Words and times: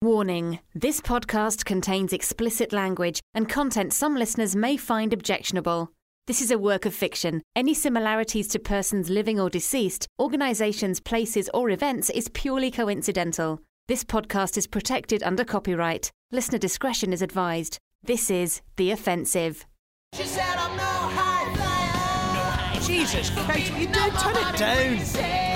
Warning 0.00 0.60
this 0.76 1.00
podcast 1.00 1.64
contains 1.64 2.12
explicit 2.12 2.72
language 2.72 3.18
and 3.34 3.48
content 3.48 3.92
some 3.92 4.14
listeners 4.14 4.54
may 4.54 4.76
find 4.76 5.12
objectionable. 5.12 5.90
This 6.28 6.40
is 6.40 6.52
a 6.52 6.58
work 6.58 6.86
of 6.86 6.94
fiction. 6.94 7.42
Any 7.56 7.74
similarities 7.74 8.46
to 8.48 8.60
persons 8.60 9.10
living 9.10 9.40
or 9.40 9.50
deceased, 9.50 10.06
organizations, 10.20 11.00
places, 11.00 11.50
or 11.52 11.70
events 11.70 12.10
is 12.10 12.28
purely 12.28 12.70
coincidental. 12.70 13.60
This 13.88 14.04
podcast 14.04 14.56
is 14.56 14.68
protected 14.68 15.24
under 15.24 15.44
copyright. 15.44 16.12
Listener 16.30 16.58
discretion 16.58 17.12
is 17.12 17.20
advised. 17.20 17.76
This 18.04 18.30
is 18.30 18.60
The 18.76 18.92
Offensive. 18.92 19.66
She 20.14 20.22
said 20.22 20.56
I'm 20.58 20.76
no 20.76 20.84
high 20.84 22.72
flyer. 22.72 22.80
Jesus 22.86 23.30
Christ, 23.30 23.72
you 23.76 23.88
do 23.88 24.10
turn 24.10 24.36
it 24.36 24.56
down? 24.58 25.47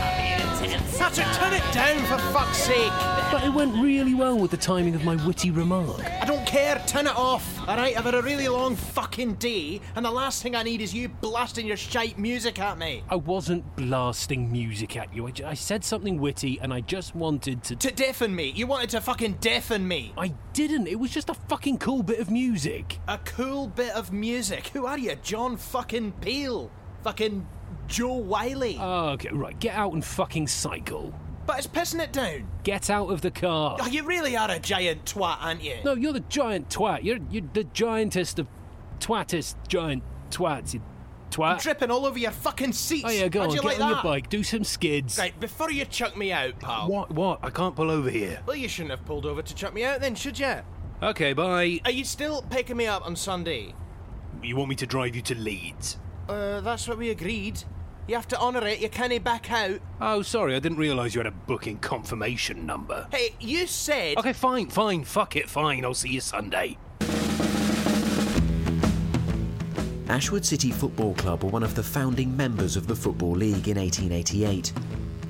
Patrick, 1.02 1.26
turn 1.32 1.52
it 1.52 1.74
down 1.74 1.98
for 2.06 2.16
fuck's 2.32 2.58
sake. 2.58 2.92
But 3.32 3.42
it 3.42 3.52
went 3.52 3.74
really 3.82 4.14
well 4.14 4.38
with 4.38 4.52
the 4.52 4.56
timing 4.56 4.94
of 4.94 5.02
my 5.02 5.16
witty 5.26 5.50
remark. 5.50 6.00
I 6.22 6.24
don't 6.24 6.46
care, 6.46 6.80
turn 6.86 7.08
it 7.08 7.16
off. 7.16 7.58
Alright, 7.68 7.98
I've 7.98 8.04
had 8.04 8.14
a 8.14 8.22
really 8.22 8.46
long 8.46 8.76
fucking 8.76 9.34
day, 9.34 9.80
and 9.96 10.04
the 10.06 10.10
last 10.12 10.44
thing 10.44 10.54
I 10.54 10.62
need 10.62 10.80
is 10.80 10.94
you 10.94 11.08
blasting 11.08 11.66
your 11.66 11.76
shite 11.76 12.20
music 12.20 12.60
at 12.60 12.78
me. 12.78 13.02
I 13.10 13.16
wasn't 13.16 13.64
blasting 13.74 14.52
music 14.52 14.96
at 14.96 15.12
you. 15.12 15.26
I, 15.26 15.32
j- 15.32 15.42
I 15.42 15.54
said 15.54 15.82
something 15.82 16.20
witty 16.20 16.60
and 16.62 16.72
I 16.72 16.82
just 16.82 17.16
wanted 17.16 17.64
to. 17.64 17.74
To 17.74 17.90
deafen 17.90 18.32
me. 18.32 18.52
You 18.54 18.68
wanted 18.68 18.90
to 18.90 19.00
fucking 19.00 19.38
deafen 19.40 19.88
me. 19.88 20.12
I 20.16 20.28
didn't. 20.52 20.86
It 20.86 21.00
was 21.00 21.10
just 21.10 21.28
a 21.28 21.34
fucking 21.34 21.78
cool 21.78 22.04
bit 22.04 22.20
of 22.20 22.30
music. 22.30 23.00
A 23.08 23.18
cool 23.18 23.66
bit 23.66 23.90
of 23.94 24.12
music. 24.12 24.68
Who 24.68 24.86
are 24.86 24.98
you? 24.98 25.16
John 25.16 25.56
fucking 25.56 26.12
Peel? 26.20 26.70
Fucking 27.02 27.44
Jo 27.86 28.14
Whiley? 28.14 28.76
Oh, 28.80 29.10
okay, 29.10 29.28
right. 29.32 29.58
Get 29.58 29.74
out 29.74 29.92
and 29.92 30.04
fucking 30.04 30.46
cycle. 30.48 31.12
but 31.46 31.58
it's 31.58 31.66
pissing 31.66 32.00
it 32.00 32.12
down. 32.12 32.46
Get 32.64 32.88
out 32.90 33.08
of 33.10 33.20
the 33.20 33.30
car. 33.30 33.76
Oh, 33.80 33.86
you 33.88 34.02
really 34.04 34.36
are 34.36 34.50
a 34.50 34.58
giant 34.58 35.04
twat, 35.04 35.38
aren't 35.40 35.62
you? 35.62 35.76
No, 35.84 35.94
you're 35.94 36.12
the 36.12 36.20
giant 36.20 36.68
twat. 36.68 37.02
You're 37.02 37.18
you're 37.30 37.42
the 37.52 37.64
giantest 37.64 38.38
of 38.38 38.46
twattest 39.00 39.56
giant 39.68 40.02
twats. 40.30 40.74
You 40.74 40.82
twat. 41.30 41.52
I'm 41.54 41.58
Dripping 41.58 41.90
all 41.90 42.06
over 42.06 42.18
your 42.18 42.30
fucking 42.30 42.72
seats. 42.72 43.04
Oh 43.06 43.10
yeah, 43.10 43.28
go 43.28 43.40
How'd 43.40 43.50
on. 43.50 43.56
you 43.56 43.62
Get 43.62 43.68
like 43.72 43.80
on 43.80 43.88
that? 43.90 43.94
your 43.96 44.02
bike. 44.02 44.28
Do 44.28 44.42
some 44.42 44.64
skids. 44.64 45.18
Right, 45.18 45.38
before 45.40 45.70
you 45.70 45.84
chuck 45.84 46.16
me 46.16 46.30
out, 46.32 46.58
pal. 46.60 46.88
What? 46.88 47.10
What? 47.10 47.40
I 47.42 47.50
can't 47.50 47.74
pull 47.74 47.90
over 47.90 48.08
here. 48.10 48.40
Well, 48.46 48.56
you 48.56 48.68
shouldn't 48.68 48.90
have 48.92 49.04
pulled 49.04 49.26
over 49.26 49.42
to 49.42 49.54
chuck 49.54 49.74
me 49.74 49.84
out 49.84 50.00
then, 50.00 50.14
should 50.14 50.38
you? 50.38 50.56
Okay, 51.02 51.32
bye. 51.32 51.80
Are 51.84 51.90
you 51.90 52.04
still 52.04 52.42
picking 52.42 52.76
me 52.76 52.86
up 52.86 53.04
on 53.04 53.16
Sunday? 53.16 53.74
You 54.42 54.56
want 54.56 54.68
me 54.70 54.76
to 54.76 54.86
drive 54.86 55.16
you 55.16 55.22
to 55.22 55.34
Leeds? 55.34 55.98
Uh, 56.32 56.60
that's 56.60 56.88
what 56.88 56.98
we 56.98 57.10
agreed. 57.10 57.62
You 58.08 58.16
have 58.16 58.26
to 58.28 58.38
honour 58.38 58.66
it, 58.66 58.80
you 58.80 58.88
can't 58.88 59.22
back 59.22 59.50
out. 59.52 59.80
Oh, 60.00 60.22
sorry, 60.22 60.56
I 60.56 60.58
didn't 60.58 60.78
realise 60.78 61.14
you 61.14 61.20
had 61.20 61.26
a 61.26 61.30
booking 61.30 61.78
confirmation 61.78 62.66
number. 62.66 63.06
Hey, 63.12 63.34
you 63.38 63.66
said. 63.66 64.16
Okay, 64.16 64.32
fine, 64.32 64.68
fine, 64.68 65.04
fuck 65.04 65.36
it, 65.36 65.48
fine. 65.48 65.84
I'll 65.84 65.94
see 65.94 66.10
you 66.10 66.20
Sunday. 66.20 66.78
Ashwood 70.08 70.44
City 70.44 70.72
Football 70.72 71.14
Club 71.14 71.44
were 71.44 71.50
one 71.50 71.62
of 71.62 71.74
the 71.74 71.82
founding 71.82 72.36
members 72.36 72.76
of 72.76 72.86
the 72.86 72.96
Football 72.96 73.32
League 73.32 73.68
in 73.68 73.78
1888. 73.78 74.72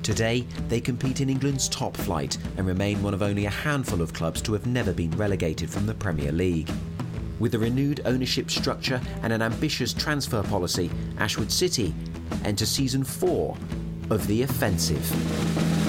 Today, 0.01 0.45
they 0.67 0.81
compete 0.81 1.21
in 1.21 1.29
England's 1.29 1.69
top 1.69 1.95
flight 1.95 2.37
and 2.57 2.65
remain 2.65 3.01
one 3.03 3.13
of 3.13 3.21
only 3.21 3.45
a 3.45 3.49
handful 3.49 4.01
of 4.01 4.13
clubs 4.13 4.41
to 4.41 4.53
have 4.53 4.65
never 4.65 4.91
been 4.91 5.11
relegated 5.11 5.69
from 5.69 5.85
the 5.85 5.93
Premier 5.93 6.31
League. 6.31 6.69
With 7.43 7.55
a 7.55 7.59
renewed 7.59 7.99
ownership 8.05 8.49
structure 8.49 9.01
and 9.21 9.33
an 9.33 9.41
ambitious 9.41 9.91
transfer 9.91 10.43
policy, 10.43 10.89
Ashwood 11.17 11.51
City 11.51 11.93
enter 12.45 12.65
season 12.65 13.03
four 13.03 13.57
of 14.09 14.25
The 14.27 14.43
Offensive. 14.43 15.82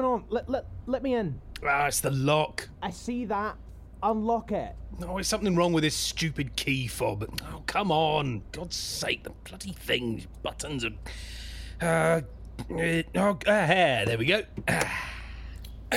Going 0.00 0.14
on? 0.14 0.24
Let, 0.28 0.48
let, 0.48 0.66
let 0.86 1.02
me 1.02 1.14
in. 1.14 1.40
Ah, 1.66 1.86
it's 1.86 2.00
the 2.00 2.10
lock. 2.10 2.68
I 2.82 2.90
see 2.90 3.24
that. 3.26 3.56
Unlock 4.02 4.52
it. 4.52 4.74
Oh, 5.02 5.14
there's 5.14 5.28
something 5.28 5.54
wrong 5.54 5.72
with 5.72 5.84
this 5.84 5.94
stupid 5.94 6.56
key 6.56 6.86
fob. 6.86 7.28
Oh, 7.52 7.62
come 7.66 7.90
on. 7.90 8.42
God's 8.52 8.76
sake, 8.76 9.24
the 9.24 9.30
bloody 9.48 9.72
thing. 9.72 10.26
Buttons 10.42 10.84
are. 10.84 10.90
Uh. 11.80 12.20
uh, 12.74 13.02
oh, 13.14 13.38
uh, 13.46 13.66
here, 13.66 14.04
there 14.06 14.18
we 14.18 14.26
go. 14.26 14.42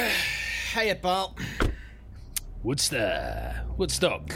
Hiya, 0.74 0.96
pal. 0.96 1.35
Woodster. 2.64 3.66
Woodstock. 3.78 4.34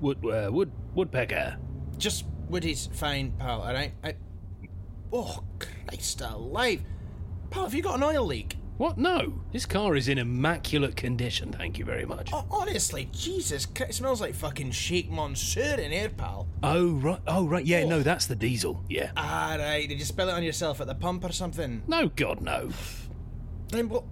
Wood. 0.00 0.24
Uh, 0.24 0.50
wood. 0.52 0.72
Woodpecker. 0.94 1.56
Just 1.98 2.24
Woody's 2.48 2.88
fine, 2.92 3.32
pal, 3.38 3.62
alright? 3.62 3.92
I... 4.02 4.14
Oh, 5.12 5.42
Christ 5.58 6.20
alive. 6.20 6.82
Pal, 7.50 7.64
have 7.64 7.74
you 7.74 7.82
got 7.82 7.96
an 7.96 8.02
oil 8.02 8.24
leak? 8.24 8.56
What? 8.76 8.98
No. 8.98 9.40
This 9.52 9.66
car 9.66 9.94
is 9.94 10.08
in 10.08 10.18
immaculate 10.18 10.96
condition, 10.96 11.52
thank 11.52 11.78
you 11.78 11.84
very 11.84 12.04
much. 12.04 12.30
Oh, 12.32 12.44
honestly, 12.50 13.08
Jesus 13.12 13.68
it 13.76 13.94
smells 13.94 14.20
like 14.20 14.34
fucking 14.34 14.72
Sheikh 14.72 15.10
Mansour 15.10 15.80
in 15.80 15.92
here, 15.92 16.08
pal. 16.08 16.48
Oh, 16.62 16.92
right. 16.94 17.20
Oh, 17.26 17.46
right. 17.46 17.64
Yeah, 17.64 17.84
no, 17.84 18.02
that's 18.02 18.26
the 18.26 18.34
diesel. 18.34 18.82
Yeah. 18.88 19.12
Ah, 19.16 19.56
right. 19.58 19.88
Did 19.88 19.98
you 19.98 20.04
spill 20.04 20.28
it 20.28 20.32
on 20.32 20.42
yourself 20.42 20.80
at 20.80 20.88
the 20.88 20.94
pump 20.94 21.24
or 21.24 21.32
something? 21.32 21.82
No, 21.86 22.08
God, 22.08 22.40
no. 22.40 22.70
Then 23.68 23.88
what? 23.88 24.04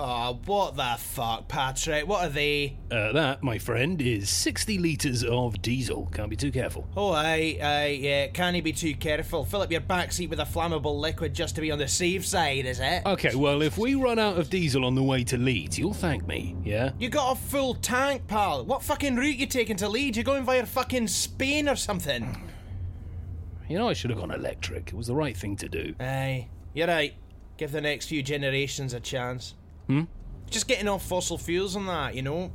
Oh, 0.00 0.38
what 0.46 0.76
the 0.76 0.94
fuck, 0.96 1.48
Patrick? 1.48 2.06
What 2.06 2.24
are 2.24 2.28
they? 2.28 2.76
Uh, 2.88 3.10
that, 3.10 3.42
my 3.42 3.58
friend, 3.58 4.00
is 4.00 4.30
60 4.30 4.78
litres 4.78 5.24
of 5.24 5.60
diesel. 5.60 6.08
Can't 6.14 6.30
be 6.30 6.36
too 6.36 6.52
careful. 6.52 6.86
Oh, 6.96 7.10
aye, 7.10 7.58
aye, 7.60 7.98
yeah. 8.00 8.28
Can 8.28 8.54
you 8.54 8.62
be 8.62 8.72
too 8.72 8.94
careful? 8.94 9.44
Fill 9.44 9.62
up 9.62 9.72
your 9.72 9.80
backseat 9.80 10.30
with 10.30 10.38
a 10.38 10.44
flammable 10.44 11.00
liquid 11.00 11.34
just 11.34 11.56
to 11.56 11.60
be 11.60 11.72
on 11.72 11.80
the 11.80 11.88
safe 11.88 12.24
side, 12.24 12.64
is 12.64 12.78
it? 12.78 13.02
Okay, 13.06 13.34
well, 13.34 13.60
if 13.60 13.76
we 13.76 13.96
run 13.96 14.20
out 14.20 14.38
of 14.38 14.48
diesel 14.48 14.84
on 14.84 14.94
the 14.94 15.02
way 15.02 15.24
to 15.24 15.36
Leeds, 15.36 15.76
you'll 15.76 15.92
thank 15.92 16.24
me, 16.28 16.54
yeah? 16.62 16.92
You 17.00 17.08
got 17.08 17.32
a 17.32 17.34
full 17.34 17.74
tank, 17.74 18.28
pal. 18.28 18.64
What 18.64 18.84
fucking 18.84 19.16
route 19.16 19.36
you 19.36 19.46
taking 19.46 19.76
to 19.78 19.88
Leeds? 19.88 20.16
You're 20.16 20.22
going 20.22 20.44
via 20.44 20.64
fucking 20.64 21.08
Spain 21.08 21.68
or 21.68 21.74
something? 21.74 22.48
You 23.68 23.78
know, 23.78 23.88
I 23.88 23.94
should 23.94 24.10
have 24.10 24.20
gone 24.20 24.30
electric. 24.30 24.90
It 24.90 24.94
was 24.94 25.08
the 25.08 25.16
right 25.16 25.36
thing 25.36 25.56
to 25.56 25.68
do. 25.68 25.96
Aye, 25.98 26.46
you're 26.72 26.86
right. 26.86 27.14
Give 27.56 27.72
the 27.72 27.80
next 27.80 28.06
few 28.06 28.22
generations 28.22 28.94
a 28.94 29.00
chance. 29.00 29.54
Hmm? 29.88 30.02
Just 30.48 30.68
getting 30.68 30.88
off 30.88 31.04
fossil 31.06 31.36
fuels 31.36 31.74
and 31.76 31.88
that, 31.88 32.14
you 32.14 32.22
know, 32.22 32.52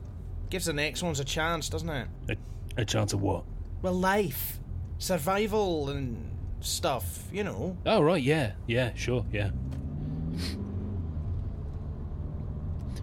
gives 0.49 0.65
the 0.65 0.73
next 0.73 1.03
ones 1.03 1.19
a 1.19 1.25
chance, 1.25 1.67
doesn't 1.67 1.89
it? 1.89 2.07
A, 2.29 2.37
a 2.77 2.85
chance 2.85 3.13
of 3.13 3.21
what? 3.21 3.43
Well, 3.81 3.93
life, 3.93 4.59
survival, 4.97 5.89
and 5.89 6.37
stuff, 6.61 7.23
you 7.31 7.43
know. 7.43 7.77
Oh, 7.85 8.01
right, 8.01 8.21
yeah. 8.21 8.53
Yeah, 8.67 8.93
sure, 8.95 9.25
yeah. 9.31 9.49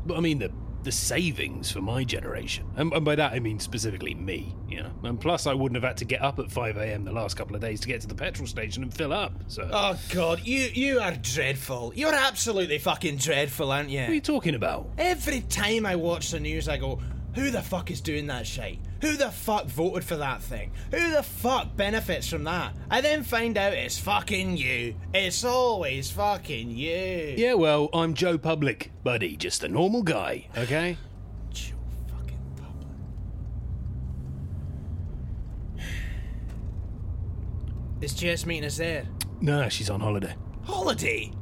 But 0.07 0.17
I 0.17 0.21
mean, 0.21 0.39
the 0.39 0.51
the 0.83 0.93
savings 0.93 1.71
for 1.71 1.81
my 1.81 2.05
generation. 2.05 2.65
And, 2.77 2.93
and 2.93 3.05
by 3.05 3.15
that, 3.17 3.33
I 3.33 3.39
mean 3.41 3.59
specifically 3.59 4.15
me, 4.15 4.55
you 4.69 4.83
know. 4.83 4.91
And 5.05 5.21
plus, 5.21 5.47
I 5.47 5.53
wouldn't 5.55 5.77
have 5.83 5.87
had 5.89 5.97
to 5.99 6.05
get 6.05 6.23
up 6.23 6.39
at 6.39 6.51
5 6.51 6.77
a.m. 6.79 7.05
the 7.05 7.13
last 7.13 7.37
couple 7.37 7.55
of 7.55 7.61
days 7.63 7.81
to 7.81 7.89
get 7.89 8.01
to 8.03 8.07
the 8.07 8.15
petrol 8.15 8.47
station 8.47 8.83
and 8.83 8.93
fill 8.93 9.13
up. 9.13 9.33
So, 9.49 9.69
Oh 9.73 9.99
God, 10.11 10.41
you 10.47 10.61
you 10.73 11.01
are 11.01 11.13
dreadful. 11.15 11.93
You're 11.95 12.15
absolutely 12.15 12.79
fucking 12.79 13.17
dreadful, 13.17 13.71
aren't 13.73 13.91
you? 13.91 13.99
what 14.01 14.05
are 14.09 14.11
you 14.11 14.15
you? 14.17 14.21
talking 14.21 14.55
about? 14.55 14.89
Every 14.99 15.41
time 15.43 15.85
I 15.87 15.97
watch 15.97 16.31
the 16.31 16.41
news, 16.41 16.69
I 16.69 16.77
go, 16.79 17.01
"Who 17.35 17.51
the 17.51 17.63
fuck 17.63 17.91
is 17.91 18.01
doing 18.01 18.27
that 18.27 18.47
shit? 18.47 18.79
Who 19.03 19.17
the 19.17 19.31
fuck 19.31 19.67
voted 19.67 20.05
for 20.05 20.17
that 20.17 20.43
thing? 20.43 20.73
Who 20.91 21.11
the 21.11 21.23
fuck 21.23 21.77
benefits 21.77 22.29
from 22.29 22.45
that?" 22.45 22.75
I 22.91 23.01
then 23.01 23.23
find 23.23 23.57
out 23.57 23.73
it's 23.73 23.99
fucking 23.99 24.57
you. 24.57 24.95
It's 25.15 25.45
always 25.45 26.11
fucking 26.11 26.71
you. 26.71 27.35
Yeah, 27.37 27.55
well, 27.55 27.89
I'm 27.93 28.15
Joe 28.15 28.39
Public, 28.39 28.91
buddy. 29.05 29.37
Just 29.37 29.63
a 29.65 29.69
normal 29.69 30.03
guy, 30.03 30.49
okay? 30.57 30.97
Joe 31.53 31.75
fucking 32.09 32.39
Public. 32.57 32.89
Is 38.03 38.15
Jess 38.15 38.45
meeting 38.47 38.65
us 38.67 38.77
there? 38.77 39.07
No, 39.41 39.69
she's 39.69 39.89
on 39.89 40.01
holiday. 40.01 40.35
Holiday? 40.65 41.33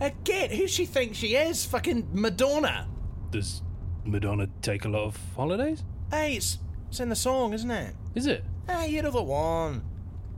Again, 0.00 0.50
who 0.50 0.68
she 0.68 0.84
thinks 0.84 1.16
she 1.16 1.36
is? 1.36 1.64
Fucking 1.64 2.08
Madonna. 2.12 2.86
Does 3.30 3.62
Madonna 4.06 4.48
take 4.62 4.84
a 4.84 4.88
lot 4.88 5.04
of 5.04 5.18
holidays? 5.34 5.82
Hey, 6.10 6.36
it's, 6.36 6.58
it's 6.88 7.00
in 7.00 7.08
the 7.08 7.16
song, 7.16 7.52
isn't 7.52 7.70
it? 7.70 7.94
Is 8.14 8.26
it? 8.26 8.44
Hey, 8.66 8.88
you're 8.88 9.02
the 9.02 9.22
one. 9.22 9.82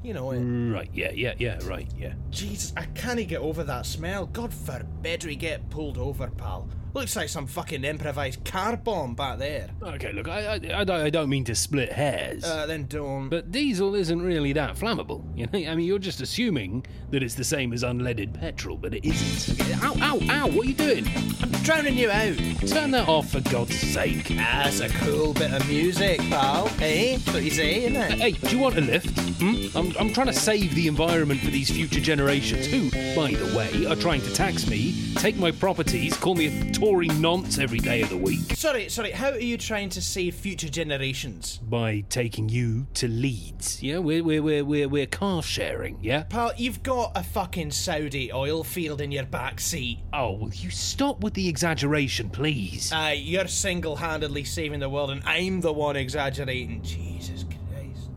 You 0.02 0.14
know 0.14 0.30
it. 0.30 0.40
Right, 0.40 0.88
yeah, 0.94 1.10
yeah, 1.12 1.34
yeah, 1.38 1.58
right, 1.64 1.88
yeah. 1.98 2.14
Jesus, 2.30 2.72
I 2.76 2.86
can't 2.86 3.26
get 3.28 3.40
over 3.40 3.64
that 3.64 3.84
smell. 3.86 4.26
God 4.26 4.54
forbid 4.54 5.24
we 5.24 5.36
get 5.36 5.68
pulled 5.68 5.98
over, 5.98 6.28
pal. 6.28 6.68
Looks 6.92 7.14
like 7.14 7.28
some 7.28 7.46
fucking 7.46 7.84
improvised 7.84 8.44
car 8.44 8.76
bomb 8.76 9.14
back 9.14 9.38
there. 9.38 9.70
Okay, 9.80 10.12
look, 10.12 10.26
I, 10.28 10.54
I, 10.54 10.54
I, 10.54 10.84
don't, 10.84 11.00
I 11.00 11.08
don't 11.10 11.28
mean 11.28 11.44
to 11.44 11.54
split 11.54 11.92
hairs. 11.92 12.44
Uh, 12.44 12.66
then 12.66 12.86
don't. 12.86 13.28
But 13.28 13.52
diesel 13.52 13.94
isn't 13.94 14.20
really 14.20 14.52
that 14.54 14.74
flammable. 14.76 15.24
You 15.36 15.46
know, 15.46 15.70
I 15.70 15.76
mean, 15.76 15.86
you're 15.86 16.00
just 16.00 16.20
assuming 16.20 16.84
that 17.10 17.22
it's 17.22 17.34
the 17.34 17.44
same 17.44 17.72
as 17.72 17.84
unleaded 17.84 18.34
petrol, 18.34 18.76
but 18.76 18.92
it 18.92 19.04
isn't. 19.04 19.60
Okay, 19.60 19.74
Ow, 19.82 19.94
ow, 20.00 20.20
ow! 20.30 20.46
What 20.48 20.66
are 20.66 20.68
you 20.68 20.74
doing? 20.74 21.06
I'm 21.40 21.50
drowning 21.62 21.96
you 21.96 22.10
out. 22.10 22.36
Turn 22.66 22.90
that 22.90 23.08
off 23.08 23.30
for 23.30 23.40
God's 23.40 23.78
sake. 23.78 24.26
That's 24.28 24.80
a 24.80 24.88
cool 24.88 25.32
bit 25.32 25.52
of 25.52 25.66
music, 25.68 26.18
pal. 26.28 26.66
Hey, 26.70 27.16
that's 27.16 27.32
what 27.32 27.42
you 27.44 27.50
say, 27.50 27.84
isn't 27.84 27.96
it? 27.96 28.18
Hey, 28.18 28.32
do 28.32 28.56
you 28.56 28.58
want 28.60 28.76
a 28.76 28.80
lift? 28.80 29.16
Hmm? 29.40 29.76
I'm, 29.78 29.96
I'm 29.96 30.12
trying 30.12 30.26
to 30.26 30.32
save 30.32 30.74
the 30.74 30.88
environment 30.88 31.40
for 31.40 31.50
these 31.50 31.70
future 31.70 32.00
generations, 32.00 32.66
who, 32.66 32.90
by 33.14 33.32
the 33.32 33.56
way, 33.56 33.86
are 33.86 33.96
trying 33.96 34.20
to 34.22 34.34
tax 34.34 34.66
me, 34.66 35.14
take 35.14 35.36
my 35.36 35.50
properties, 35.52 36.16
call 36.16 36.34
me 36.34 36.46
a 36.46 36.72
Tory 36.80 37.08
nonce 37.08 37.58
every 37.58 37.78
day 37.78 38.00
of 38.00 38.08
the 38.08 38.16
week 38.16 38.56
Sorry, 38.56 38.88
sorry. 38.88 39.10
How 39.10 39.30
are 39.30 39.38
you 39.38 39.58
trying 39.58 39.90
to 39.90 40.00
save 40.00 40.34
future 40.34 40.68
generations? 40.68 41.58
by 41.58 42.04
taking 42.08 42.48
you 42.48 42.86
to 42.94 43.06
Leeds. 43.06 43.82
Yeah, 43.82 43.98
we're 43.98 44.24
we're 44.24 44.42
we're 44.42 44.64
we're, 44.64 44.88
we're 44.88 45.06
car 45.06 45.42
sharing. 45.42 45.98
Yeah. 46.02 46.22
Pal, 46.24 46.52
you've 46.56 46.82
got 46.82 47.12
a 47.14 47.22
fucking 47.22 47.70
Saudi 47.70 48.32
oil 48.32 48.64
field 48.64 49.00
in 49.00 49.12
your 49.12 49.24
back 49.26 49.60
seat. 49.60 49.98
Oh, 50.12 50.32
will 50.32 50.54
you 50.54 50.70
stop 50.70 51.22
with 51.22 51.34
the 51.34 51.48
exaggeration, 51.48 52.30
please? 52.30 52.92
Uh, 52.92 53.12
you're 53.14 53.46
single 53.48 53.96
handedly 53.96 54.44
saving 54.44 54.80
the 54.80 54.88
world, 54.88 55.10
and 55.10 55.22
I'm 55.24 55.60
the 55.60 55.72
one 55.72 55.96
exaggerating. 55.96 56.82
Jesus 56.82 57.44
Christ. 57.44 58.08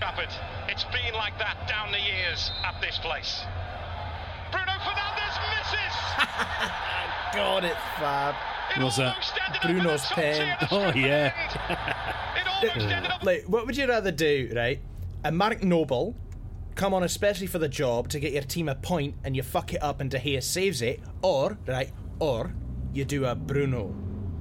Rapid. 0.00 0.28
It's 0.68 0.84
been 0.84 1.14
like 1.14 1.38
that 1.38 1.68
down 1.68 1.92
the 1.92 2.00
years 2.00 2.50
at 2.64 2.80
this 2.80 2.98
place. 2.98 3.42
Bruno 4.50 4.72
Fernandes 4.72 5.11
misses. 5.11 5.11
God, 7.34 7.64
it's 7.64 7.74
fab. 7.98 8.34
It 8.76 8.82
What's 8.82 8.96
that? 8.96 9.14
almost 9.14 9.32
ended 9.46 9.56
up 9.56 9.62
Bruno's 9.62 10.02
with 10.02 10.10
a 10.10 10.14
pen. 10.14 10.56
touch 10.58 10.70
here 10.70 10.78
Oh, 10.78 10.92
yeah. 10.98 11.32
end. 11.36 12.66
It 12.66 12.70
almost 12.70 12.92
ended 12.94 13.10
up. 13.10 13.22
Like, 13.24 13.44
what 13.46 13.66
would 13.66 13.76
you 13.76 13.86
rather 13.86 14.10
do, 14.10 14.52
right? 14.54 14.80
A 15.24 15.32
Mark 15.32 15.62
Noble 15.62 16.16
come 16.74 16.94
on 16.94 17.02
especially 17.02 17.46
for 17.46 17.58
the 17.58 17.68
job 17.68 18.08
to 18.08 18.18
get 18.18 18.32
your 18.32 18.42
team 18.42 18.66
a 18.68 18.74
point 18.74 19.14
and 19.24 19.36
you 19.36 19.42
fuck 19.42 19.74
it 19.74 19.82
up 19.82 20.00
and 20.00 20.10
De 20.10 20.18
Gea 20.18 20.42
saves 20.42 20.80
it, 20.82 21.00
or, 21.20 21.58
right, 21.66 21.90
or 22.18 22.54
you 22.94 23.04
do 23.04 23.26
a 23.26 23.34
Bruno. 23.34 23.94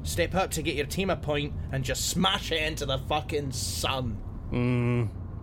Step 0.04 0.34
up 0.34 0.50
to 0.52 0.62
get 0.62 0.76
your 0.76 0.86
team 0.86 1.10
a 1.10 1.16
point 1.18 1.54
and 1.74 1.84
just 1.84 2.10
smash 2.10 2.52
it 2.52 2.62
into 2.62 2.86
the 2.86 2.98
fucking 3.00 3.52
sun. 3.52 4.18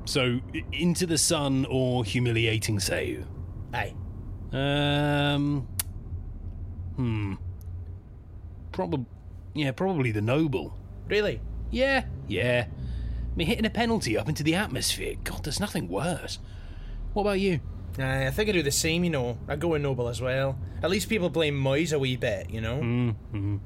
So, 0.07 0.41
into 0.73 1.07
the 1.07 1.19
sun 1.19 1.67
or 1.71 2.05
humiliating 2.05 2.81
save? 2.81 3.27
Aye. 3.75 3.95
Um. 4.53 5.69
Hmm. 6.99 7.35
Probably. 8.73 9.07
Yeah, 9.55 9.71
probably 9.71 10.11
the 10.11 10.21
noble. 10.21 10.77
Really? 11.07 11.41
Yeah, 11.71 12.07
yeah. 12.27 12.67
I 12.69 13.37
mean, 13.37 13.47
hitting 13.47 13.65
a 13.67 13.71
penalty 13.71 14.19
up 14.19 14.29
into 14.29 14.43
the 14.43 14.57
atmosphere. 14.57 15.15
God, 15.23 15.45
there's 15.45 15.61
nothing 15.61 15.89
worse. 15.89 16.41
What 17.13 17.23
about 17.23 17.39
you? 17.39 17.61
Aye, 18.01 18.27
I 18.27 18.31
think 18.31 18.49
I 18.49 18.53
do 18.53 18.63
the 18.65 18.73
same, 18.73 19.05
you 19.05 19.11
know. 19.11 19.39
I 19.47 19.55
go 19.55 19.69
with 19.69 19.83
Noble 19.83 20.09
as 20.09 20.21
well. 20.21 20.59
At 20.83 20.91
least 20.91 21.09
people 21.09 21.31
blame 21.31 21.55
Moyes 21.55 21.93
a 21.93 21.99
wee 22.01 22.17
bit, 22.17 22.51
you 22.51 22.61
know? 22.61 22.81
Mm-hmm. 22.81 23.57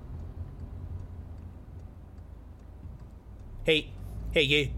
Hey, 3.64 3.93
hey, 4.32 4.43
you. 4.43 4.70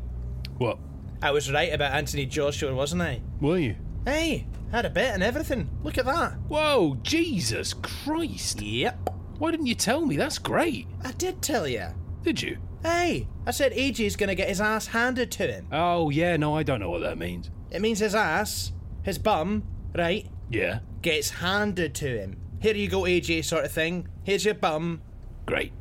What? 0.58 0.78
I 1.20 1.32
was 1.32 1.50
right 1.50 1.72
about 1.72 1.92
Anthony 1.92 2.26
Joshua, 2.26 2.72
wasn't 2.74 3.02
I? 3.02 3.20
Were 3.40 3.58
you? 3.58 3.76
Hey, 4.04 4.46
had 4.74 4.84
a 4.84 4.90
bet 4.90 5.14
and 5.14 5.22
everything. 5.22 5.70
Look 5.84 5.98
at 5.98 6.04
that. 6.04 6.32
Whoa, 6.48 6.98
Jesus 7.02 7.74
Christ! 7.74 8.60
Yep. 8.60 9.08
Why 9.38 9.52
didn't 9.52 9.66
you 9.66 9.76
tell 9.76 10.04
me? 10.04 10.16
That's 10.16 10.38
great. 10.38 10.88
I 11.04 11.12
did 11.12 11.40
tell 11.40 11.68
you. 11.68 11.86
Did 12.24 12.42
you? 12.42 12.58
Hey, 12.82 13.28
I 13.46 13.52
said 13.52 13.72
AJ's 13.72 14.16
gonna 14.16 14.34
get 14.34 14.48
his 14.48 14.60
ass 14.60 14.88
handed 14.88 15.30
to 15.32 15.46
him. 15.46 15.68
Oh, 15.70 16.10
yeah, 16.10 16.36
no, 16.36 16.56
I 16.56 16.64
don't 16.64 16.80
know 16.80 16.90
what 16.90 17.02
that 17.02 17.18
means. 17.18 17.50
It 17.70 17.82
means 17.82 18.00
his 18.00 18.16
ass, 18.16 18.72
his 19.04 19.16
bum, 19.16 19.62
right, 19.94 20.26
Yeah, 20.50 20.80
gets 21.02 21.30
handed 21.30 21.94
to 21.96 22.18
him. 22.18 22.40
Here 22.60 22.74
you 22.74 22.88
go, 22.88 23.02
AJ, 23.02 23.44
sort 23.44 23.64
of 23.64 23.70
thing. 23.70 24.08
Here's 24.24 24.44
your 24.44 24.54
bum. 24.54 25.02
great. 25.46 25.72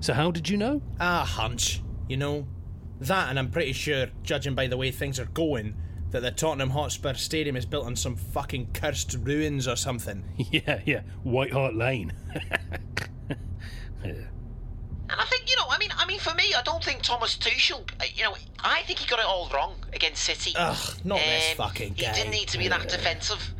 So, 0.00 0.14
how 0.14 0.30
did 0.32 0.48
you 0.48 0.56
know? 0.56 0.82
Ah, 0.98 1.24
hunch. 1.24 1.82
You 2.08 2.16
know? 2.16 2.46
That, 3.00 3.28
and 3.30 3.38
I'm 3.38 3.50
pretty 3.50 3.72
sure, 3.72 4.06
judging 4.22 4.54
by 4.54 4.66
the 4.66 4.76
way 4.76 4.90
things 4.90 5.20
are 5.20 5.26
going, 5.26 5.74
that 6.10 6.20
the 6.20 6.30
Tottenham 6.30 6.70
Hotspur 6.70 7.14
Stadium 7.14 7.56
is 7.56 7.66
built 7.66 7.84
on 7.84 7.96
some 7.96 8.16
fucking 8.16 8.68
cursed 8.72 9.16
ruins 9.20 9.68
or 9.68 9.76
something. 9.76 10.24
yeah, 10.50 10.80
yeah, 10.86 11.02
White 11.22 11.52
Hart 11.52 11.74
Lane. 11.74 12.12
And 15.08 15.20
I 15.20 15.24
think, 15.26 15.48
you 15.48 15.56
know, 15.56 15.66
I 15.68 15.78
mean, 15.78 15.90
I 15.96 16.04
mean, 16.06 16.18
for 16.18 16.34
me, 16.34 16.52
I 16.54 16.62
don't 16.62 16.82
think 16.82 17.02
Thomas 17.02 17.36
Tuchel, 17.36 17.88
uh, 18.00 18.04
you 18.14 18.24
know, 18.24 18.34
I 18.58 18.82
think 18.82 18.98
he 18.98 19.08
got 19.08 19.20
it 19.20 19.24
all 19.24 19.48
wrong 19.54 19.76
against 19.92 20.24
City. 20.24 20.52
Ugh, 20.56 20.76
not 21.04 21.20
this 21.20 21.50
Um, 21.52 21.56
fucking 21.56 21.94
He 21.94 22.06
didn't 22.06 22.30
need 22.30 22.48
to 22.48 22.58
be 22.58 22.66
that 22.68 22.88
defensive. 22.88 23.54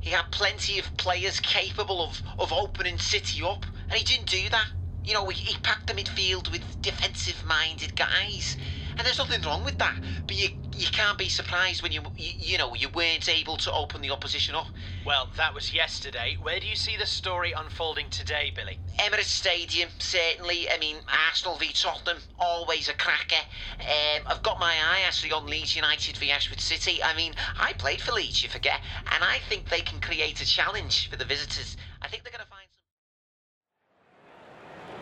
He 0.00 0.10
had 0.10 0.30
plenty 0.30 0.78
of 0.78 0.94
players 0.98 1.40
capable 1.40 2.02
of, 2.02 2.22
of 2.38 2.52
opening 2.52 2.98
City 2.98 3.42
up, 3.42 3.64
and 3.88 3.92
he 3.98 4.04
didn't 4.04 4.28
do 4.28 4.48
that. 4.50 4.66
You 5.02 5.14
know, 5.14 5.26
he, 5.28 5.42
he 5.42 5.56
packed 5.60 5.86
the 5.86 5.94
midfield 5.94 6.50
with 6.52 6.62
defensive-minded 6.82 7.96
guys, 7.96 8.58
and 9.00 9.06
there's 9.06 9.16
nothing 9.16 9.40
wrong 9.40 9.64
with 9.64 9.78
that. 9.78 9.96
But 10.26 10.36
you 10.36 10.50
you 10.76 10.86
can't 10.92 11.16
be 11.16 11.30
surprised 11.30 11.82
when 11.82 11.90
you 11.90 12.02
you, 12.18 12.32
you 12.38 12.58
know 12.58 12.74
you 12.74 12.90
weren't 12.90 13.30
able 13.30 13.56
to 13.56 13.72
open 13.72 14.02
the 14.02 14.10
opposition 14.10 14.54
up. 14.54 14.66
Well, 15.06 15.30
that 15.38 15.54
was 15.54 15.72
yesterday. 15.72 16.36
Where 16.42 16.60
do 16.60 16.66
you 16.66 16.76
see 16.76 16.98
the 16.98 17.06
story 17.06 17.52
unfolding 17.56 18.10
today, 18.10 18.52
Billy? 18.54 18.78
Emirates 18.98 19.24
Stadium, 19.24 19.88
certainly. 19.98 20.70
I 20.70 20.76
mean, 20.76 20.96
Arsenal 21.28 21.56
v 21.56 21.72
Tottenham, 21.72 22.18
always 22.38 22.90
a 22.90 22.92
cracker. 22.92 23.42
Um, 23.80 24.22
I've 24.26 24.42
got 24.42 24.60
my 24.60 24.74
eye 24.74 25.00
actually 25.06 25.32
on 25.32 25.46
Leeds 25.46 25.74
United 25.74 26.18
v 26.18 26.30
Ashwood 26.30 26.60
City. 26.60 27.02
I 27.02 27.16
mean, 27.16 27.32
I 27.58 27.72
played 27.72 28.02
for 28.02 28.12
Leeds, 28.12 28.42
you 28.42 28.50
forget, 28.50 28.82
and 29.12 29.24
I 29.24 29.38
think 29.48 29.70
they 29.70 29.80
can 29.80 29.98
create 30.02 30.42
a 30.42 30.46
challenge 30.46 31.08
for 31.08 31.16
the 31.16 31.24
visitors. 31.24 31.78
I 32.02 32.08
think 32.08 32.22
they're 32.22 32.32
going 32.32 32.44
to 32.44 32.50
find 32.50 32.68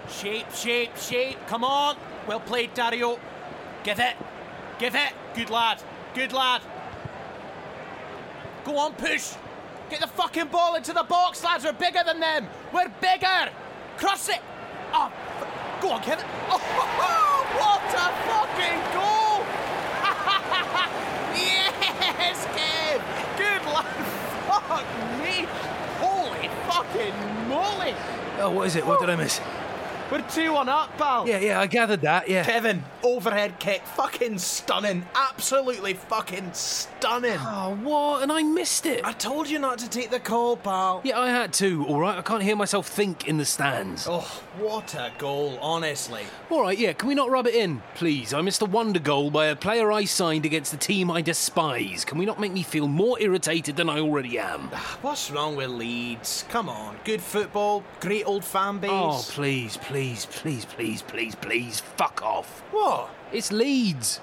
some. 0.06 0.20
Shape, 0.20 0.52
shape, 0.54 0.96
shape. 0.96 1.46
Come 1.48 1.64
on. 1.64 1.96
Well 2.28 2.38
played, 2.38 2.74
Dario. 2.74 3.18
Give 3.88 4.00
it. 4.00 4.16
Give 4.78 4.94
it. 4.94 5.12
Good 5.34 5.48
lad. 5.48 5.82
Good 6.14 6.34
lad. 6.34 6.60
Go 8.62 8.76
on, 8.76 8.92
push. 8.92 9.32
Get 9.88 10.02
the 10.02 10.06
fucking 10.06 10.48
ball 10.48 10.74
into 10.74 10.92
the 10.92 11.04
box, 11.04 11.42
lads. 11.42 11.64
We're 11.64 11.72
bigger 11.72 12.02
than 12.04 12.20
them. 12.20 12.48
We're 12.70 12.92
bigger. 13.00 13.48
Cross 13.96 14.28
it. 14.28 14.40
Oh, 14.92 15.10
go 15.80 15.92
on, 15.92 16.02
Kevin. 16.02 16.26
Oh, 16.50 17.46
what 17.56 17.80
a 17.94 18.12
fucking 18.28 18.80
goal. 18.92 19.40
yes, 21.34 22.44
Kev. 22.52 23.00
Good 23.38 23.64
lad. 23.72 23.86
Fuck 24.68 24.84
me. 25.22 25.46
Holy 25.98 26.48
fucking 26.68 27.48
moly. 27.48 27.94
Oh, 28.38 28.50
what 28.50 28.66
is 28.66 28.76
it? 28.76 28.84
What 28.86 29.00
did 29.00 29.08
I 29.08 29.16
miss? 29.16 29.40
We're 30.10 30.22
2 30.22 30.52
1 30.54 30.68
up, 30.70 30.96
pal. 30.96 31.28
Yeah, 31.28 31.38
yeah, 31.38 31.60
I 31.60 31.66
gathered 31.66 32.00
that, 32.00 32.30
yeah. 32.30 32.42
Kevin, 32.42 32.82
overhead 33.02 33.58
kick. 33.58 33.82
Fucking 33.86 34.38
stunning. 34.38 35.06
Absolutely 35.14 35.94
fucking 35.94 36.52
stunning. 36.52 37.38
Oh, 37.38 37.78
what? 37.82 38.22
And 38.22 38.32
I 38.32 38.42
missed 38.42 38.86
it. 38.86 39.04
I 39.04 39.12
told 39.12 39.48
you 39.48 39.58
not 39.58 39.78
to 39.78 39.88
take 39.88 40.10
the 40.10 40.20
call, 40.20 40.56
pal. 40.56 41.00
Yeah, 41.04 41.20
I 41.20 41.28
had 41.30 41.52
to, 41.54 41.86
alright? 41.86 42.18
I 42.18 42.22
can't 42.22 42.42
hear 42.42 42.56
myself 42.56 42.88
think 42.88 43.26
in 43.28 43.38
the 43.38 43.44
stands. 43.44 44.06
Oh, 44.08 44.42
what 44.58 44.94
a 44.94 45.12
goal, 45.18 45.58
honestly. 45.60 46.22
Alright, 46.50 46.78
yeah, 46.78 46.92
can 46.92 47.08
we 47.08 47.14
not 47.14 47.30
rub 47.30 47.46
it 47.46 47.54
in, 47.54 47.82
please? 47.94 48.34
I 48.34 48.40
missed 48.40 48.62
a 48.62 48.66
wonder 48.66 49.00
goal 49.00 49.30
by 49.30 49.46
a 49.46 49.56
player 49.56 49.92
I 49.92 50.04
signed 50.04 50.44
against 50.46 50.70
the 50.70 50.78
team 50.78 51.10
I 51.10 51.22
despise. 51.22 52.04
Can 52.04 52.18
we 52.18 52.26
not 52.26 52.40
make 52.40 52.52
me 52.52 52.62
feel 52.62 52.88
more 52.88 53.20
irritated 53.20 53.76
than 53.76 53.88
I 53.88 53.98
already 54.00 54.38
am? 54.38 54.70
Ah, 54.72 54.98
what's 55.02 55.30
wrong 55.30 55.56
with 55.56 55.70
Leeds? 55.70 56.44
Come 56.48 56.68
on. 56.68 56.96
Good 57.04 57.20
football, 57.20 57.84
great 58.00 58.26
old 58.26 58.44
fan 58.44 58.78
base. 58.78 58.90
Oh, 58.92 59.24
please, 59.28 59.76
please, 59.76 60.26
please, 60.26 60.64
please, 60.64 61.02
please, 61.02 61.34
please, 61.34 61.80
fuck 61.80 62.22
off. 62.22 62.60
What? 62.70 62.97
It's 63.32 63.52
Leeds. 63.52 64.20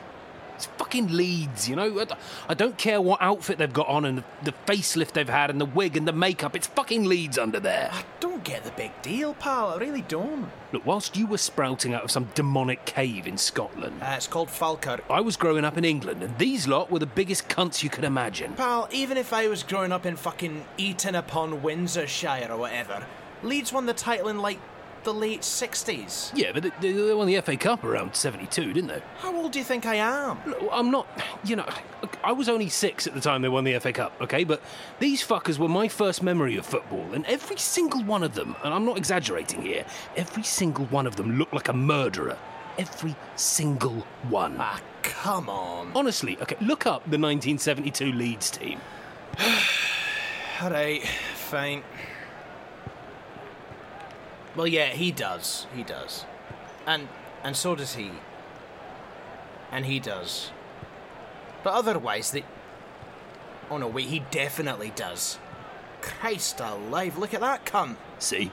It's 0.55 0.67
fucking 0.77 1.09
Leeds, 1.09 1.67
you 1.67 1.75
know? 1.75 2.05
I 2.47 2.53
don't 2.53 2.77
care 2.77 3.01
what 3.01 3.21
outfit 3.21 3.57
they've 3.57 3.71
got 3.73 3.87
on 3.87 4.05
and 4.05 4.23
the, 4.43 4.53
facelift 4.65 5.11
they've 5.11 5.27
had 5.27 5.49
and 5.49 5.59
the 5.59 5.65
wig 5.65 5.97
and 5.97 6.07
the 6.07 6.13
makeup. 6.13 6.55
It's 6.55 6.67
fucking 6.67 7.03
Leeds 7.03 7.37
under 7.37 7.59
there. 7.59 7.89
I 7.91 8.03
don't 8.21 8.41
get 8.45 8.63
the 8.63 8.71
big 8.71 8.93
deal, 9.01 9.33
pal. 9.33 9.71
I 9.71 9.75
really 9.77 10.03
don't. 10.03 10.49
Look, 10.71 10.85
whilst 10.85 11.17
you 11.17 11.27
were 11.27 11.37
sprouting 11.37 11.93
out 11.93 12.03
of 12.05 12.11
some 12.11 12.29
demonic 12.35 12.85
cave 12.85 13.27
in 13.27 13.37
Scotland, 13.37 14.01
Uh, 14.01 14.13
it's 14.15 14.27
called 14.27 14.49
Falkirk. 14.49 15.03
I 15.09 15.19
was 15.19 15.35
growing 15.35 15.65
up 15.65 15.77
in 15.77 15.83
England 15.83 16.23
and 16.23 16.37
these 16.37 16.69
lot 16.69 16.89
were 16.89 16.99
the 16.99 17.05
biggest 17.05 17.49
cunts 17.49 17.83
you 17.83 17.89
could 17.89 18.05
imagine. 18.05 18.53
Pal, 18.53 18.87
even 18.91 19.17
if 19.17 19.33
I 19.33 19.49
was 19.49 19.61
growing 19.61 19.91
up 19.91 20.05
in 20.05 20.15
fucking 20.15 20.65
Eton 20.77 21.15
upon 21.15 21.61
Windsorshire 21.61 22.49
or 22.49 22.55
whatever, 22.55 23.05
Leeds 23.43 23.73
won 23.73 23.87
the 23.87 23.93
title 23.93 24.29
in 24.29 24.39
like 24.39 24.59
the 25.05 25.13
late 25.13 25.41
60s. 25.41 26.31
Yeah, 26.35 26.51
but 26.51 26.63
they, 26.81 26.91
they 26.91 27.13
won 27.13 27.27
the 27.27 27.39
FA 27.39 27.55
Cup 27.55 27.83
around 27.83 28.15
72, 28.15 28.73
didn't 28.73 28.89
they? 28.89 29.01
How 29.19 29.33
old 29.33 29.53
do 29.53 29.59
you 29.59 29.65
think 29.65 29.85
I 29.85 29.95
am? 29.95 30.39
Look, 30.45 30.69
I'm 30.71 30.91
not, 30.91 31.07
you 31.45 31.55
know, 31.55 31.65
I 32.23 32.33
was 32.33 32.49
only 32.49 32.67
six 32.67 33.07
at 33.07 33.13
the 33.13 33.21
time 33.21 33.41
they 33.41 33.49
won 33.49 33.63
the 33.63 33.79
FA 33.79 33.93
Cup, 33.93 34.13
okay? 34.19 34.43
But 34.43 34.61
these 34.99 35.25
fuckers 35.25 35.57
were 35.57 35.69
my 35.69 35.87
first 35.87 36.21
memory 36.21 36.57
of 36.57 36.65
football, 36.65 37.13
and 37.13 37.25
every 37.27 37.57
single 37.57 38.03
one 38.03 38.23
of 38.23 38.33
them, 38.33 38.55
and 38.63 38.73
I'm 38.73 38.83
not 38.83 38.97
exaggerating 38.97 39.61
here, 39.61 39.85
every 40.17 40.43
single 40.43 40.85
one 40.85 41.07
of 41.07 41.15
them 41.15 41.37
looked 41.37 41.53
like 41.53 41.69
a 41.69 41.73
murderer. 41.73 42.37
Every 42.77 43.15
single 43.37 44.05
one. 44.27 44.57
Ah, 44.59 44.81
come 45.01 45.47
on. 45.47 45.91
Honestly, 45.95 46.37
okay, 46.41 46.57
look 46.59 46.85
up 46.85 47.03
the 47.03 47.17
1972 47.17 48.11
Leeds 48.11 48.49
team. 48.49 48.81
Alright, 50.61 51.07
fine. 51.35 51.83
Well, 54.55 54.67
yeah, 54.67 54.87
he 54.87 55.11
does. 55.11 55.67
He 55.75 55.83
does. 55.83 56.25
And 56.85 57.07
and 57.43 57.55
so 57.55 57.75
does 57.75 57.95
he. 57.95 58.11
And 59.71 59.85
he 59.85 59.99
does. 59.99 60.51
But 61.63 61.73
otherwise, 61.73 62.31
they. 62.31 62.43
Oh 63.69 63.77
no, 63.77 63.87
wait, 63.87 64.07
he 64.07 64.19
definitely 64.31 64.91
does. 64.95 65.39
Christ 66.01 66.59
alive, 66.59 67.17
look 67.17 67.33
at 67.33 67.41
that 67.41 67.65
cunt. 67.65 67.97
See? 68.19 68.51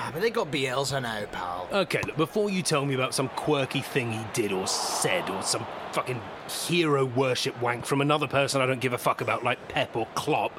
Ah, 0.00 0.10
but 0.12 0.22
they 0.22 0.30
got 0.30 0.50
Bielsa 0.50 1.02
now, 1.02 1.24
pal. 1.32 1.68
Okay, 1.72 2.00
look, 2.06 2.16
before 2.16 2.50
you 2.50 2.62
tell 2.62 2.84
me 2.84 2.94
about 2.94 3.14
some 3.14 3.28
quirky 3.30 3.80
thing 3.80 4.12
he 4.12 4.24
did 4.32 4.52
or 4.52 4.66
said, 4.66 5.28
or 5.30 5.42
some 5.42 5.66
fucking 5.92 6.20
hero 6.48 7.04
worship 7.04 7.60
wank 7.60 7.84
from 7.84 8.00
another 8.00 8.28
person 8.28 8.60
I 8.60 8.66
don't 8.66 8.80
give 8.80 8.92
a 8.92 8.98
fuck 8.98 9.20
about, 9.20 9.42
like 9.42 9.68
Pep 9.68 9.96
or 9.96 10.06
Klopp, 10.14 10.52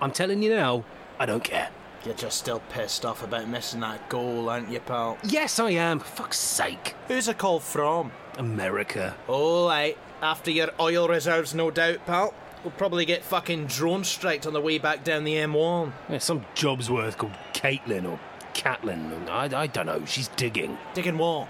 I'm 0.00 0.12
telling 0.12 0.42
you 0.42 0.50
now, 0.50 0.84
I 1.18 1.26
don't 1.26 1.42
care. 1.42 1.70
You're 2.04 2.14
just 2.14 2.38
still 2.38 2.60
pissed 2.70 3.04
off 3.04 3.22
about 3.24 3.48
missing 3.48 3.80
that 3.80 4.08
goal, 4.08 4.48
aren't 4.48 4.70
you, 4.70 4.80
pal? 4.80 5.18
Yes, 5.24 5.58
I 5.58 5.70
am. 5.70 5.98
For 5.98 6.04
fuck's 6.04 6.38
sake. 6.38 6.94
Who's 7.08 7.28
a 7.28 7.34
call 7.34 7.58
from? 7.60 8.12
America. 8.38 9.16
Oh, 9.28 9.66
aye. 9.66 9.96
After 10.22 10.50
your 10.50 10.70
oil 10.80 11.08
reserves, 11.08 11.54
no 11.54 11.70
doubt, 11.70 12.06
pal. 12.06 12.32
We'll 12.62 12.72
probably 12.72 13.04
get 13.04 13.22
fucking 13.22 13.66
drone 13.66 14.04
striked 14.04 14.46
on 14.46 14.52
the 14.52 14.60
way 14.60 14.78
back 14.78 15.04
down 15.04 15.24
the 15.24 15.34
M1. 15.34 15.92
Yeah, 16.08 16.18
some 16.18 16.44
job's 16.54 16.90
worth 16.90 17.18
called 17.18 17.34
Caitlin 17.52 18.08
or 18.10 18.18
Catlin. 18.54 19.28
I, 19.28 19.44
I 19.54 19.66
don't 19.66 19.86
know. 19.86 20.04
She's 20.04 20.28
digging. 20.28 20.76
Digging 20.94 21.18
what? 21.18 21.48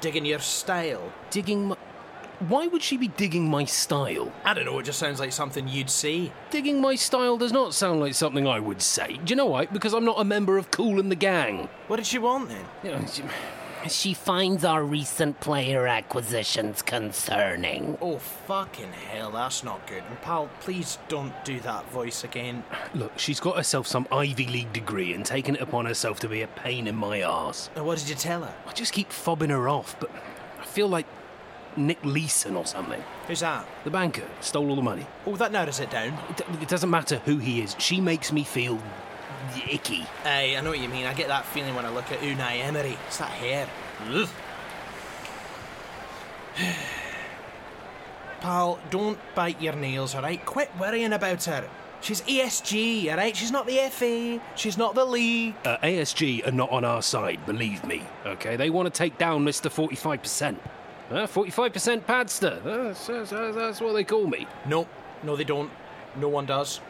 Digging 0.00 0.24
your 0.24 0.38
style? 0.38 1.12
Digging 1.30 1.66
my. 1.68 1.76
Why 2.40 2.66
would 2.66 2.82
she 2.82 2.96
be 2.96 3.08
digging 3.08 3.48
my 3.48 3.64
style? 3.64 4.30
I 4.44 4.52
don't 4.54 4.66
know, 4.66 4.78
it 4.78 4.82
just 4.84 4.98
sounds 4.98 5.20
like 5.20 5.32
something 5.32 5.66
you'd 5.68 5.88
say. 5.90 6.32
Digging 6.50 6.80
my 6.80 6.94
style 6.94 7.38
does 7.38 7.52
not 7.52 7.72
sound 7.74 8.00
like 8.00 8.14
something 8.14 8.46
I 8.46 8.60
would 8.60 8.82
say. 8.82 9.14
Do 9.24 9.30
you 9.30 9.36
know 9.36 9.46
why? 9.46 9.66
Because 9.66 9.94
I'm 9.94 10.04
not 10.04 10.20
a 10.20 10.24
member 10.24 10.58
of 10.58 10.70
Cool 10.70 11.00
and 11.00 11.10
the 11.10 11.14
Gang. 11.16 11.68
What 11.88 11.96
did 11.96 12.06
she 12.06 12.18
want 12.18 12.48
then? 12.50 12.64
You 12.84 12.90
know, 12.92 13.06
she- 13.06 13.22
She 13.88 14.14
finds 14.14 14.64
our 14.64 14.82
recent 14.82 15.38
player 15.38 15.86
acquisitions 15.86 16.82
concerning. 16.82 17.96
Oh, 18.00 18.18
fucking 18.18 18.92
hell, 18.92 19.30
that's 19.30 19.62
not 19.62 19.86
good. 19.86 20.02
And 20.08 20.20
pal, 20.22 20.48
please 20.60 20.98
don't 21.08 21.32
do 21.44 21.60
that 21.60 21.88
voice 21.92 22.24
again. 22.24 22.64
Look, 22.94 23.16
she's 23.16 23.38
got 23.38 23.56
herself 23.56 23.86
some 23.86 24.08
Ivy 24.10 24.46
League 24.48 24.72
degree 24.72 25.12
and 25.14 25.24
taken 25.24 25.54
it 25.54 25.60
upon 25.60 25.86
herself 25.86 26.18
to 26.20 26.28
be 26.28 26.42
a 26.42 26.48
pain 26.48 26.88
in 26.88 26.96
my 26.96 27.22
arse. 27.22 27.70
Now, 27.76 27.84
what 27.84 27.98
did 27.98 28.08
you 28.08 28.16
tell 28.16 28.42
her? 28.42 28.54
I 28.66 28.72
just 28.72 28.92
keep 28.92 29.10
fobbing 29.10 29.50
her 29.50 29.68
off, 29.68 29.94
but 30.00 30.10
I 30.60 30.64
feel 30.64 30.88
like 30.88 31.06
Nick 31.76 32.04
Leeson 32.04 32.56
or 32.56 32.66
something. 32.66 33.02
Who's 33.26 33.40
that? 33.40 33.66
The 33.84 33.90
banker 33.90 34.26
stole 34.40 34.70
all 34.70 34.76
the 34.76 34.82
money. 34.82 35.06
Oh, 35.26 35.36
that 35.36 35.52
narrows 35.52 35.80
it 35.80 35.90
down. 35.90 36.18
It, 36.30 36.62
it 36.62 36.68
doesn't 36.68 36.90
matter 36.90 37.18
who 37.24 37.38
he 37.38 37.60
is. 37.60 37.76
She 37.78 38.00
makes 38.00 38.32
me 38.32 38.44
feel 38.44 38.80
icky. 39.68 40.06
Aye, 40.24 40.56
I 40.56 40.60
know 40.60 40.70
what 40.70 40.80
you 40.80 40.88
mean. 40.88 41.06
I 41.06 41.14
get 41.14 41.28
that 41.28 41.44
feeling 41.46 41.74
when 41.74 41.84
I 41.84 41.90
look 41.90 42.10
at 42.10 42.20
Unai 42.20 42.64
Emery. 42.64 42.96
It's 43.06 43.18
that 43.18 43.30
hair. 43.30 43.68
Ugh. 44.10 44.28
Pal, 48.40 48.78
don't 48.90 49.18
bite 49.34 49.60
your 49.60 49.74
nails, 49.74 50.14
alright? 50.14 50.44
Quit 50.44 50.70
worrying 50.78 51.12
about 51.12 51.44
her. 51.44 51.68
She's 52.00 52.20
ESG, 52.22 53.08
alright? 53.10 53.36
She's 53.36 53.50
not 53.50 53.66
the 53.66 53.78
FA. 53.90 54.40
She's 54.54 54.76
not 54.78 54.94
the 54.94 55.04
league. 55.04 55.54
Uh, 55.64 55.78
ASG 55.78 56.46
are 56.46 56.52
not 56.52 56.70
on 56.70 56.84
our 56.84 57.02
side, 57.02 57.44
believe 57.46 57.84
me. 57.84 58.02
Okay, 58.24 58.56
they 58.56 58.70
want 58.70 58.86
to 58.86 58.96
take 58.96 59.18
down 59.18 59.44
Mr. 59.44 59.70
45%. 59.70 60.56
Uh, 61.10 61.26
45% 61.26 62.02
Padster. 62.02 62.62
That's, 62.64 63.06
that's, 63.06 63.30
that's 63.30 63.80
what 63.80 63.92
they 63.92 64.02
call 64.04 64.26
me. 64.26 64.46
No, 64.66 64.88
no, 65.22 65.36
they 65.36 65.44
don't. 65.44 65.70
No 66.16 66.28
one 66.28 66.46
does. 66.46 66.80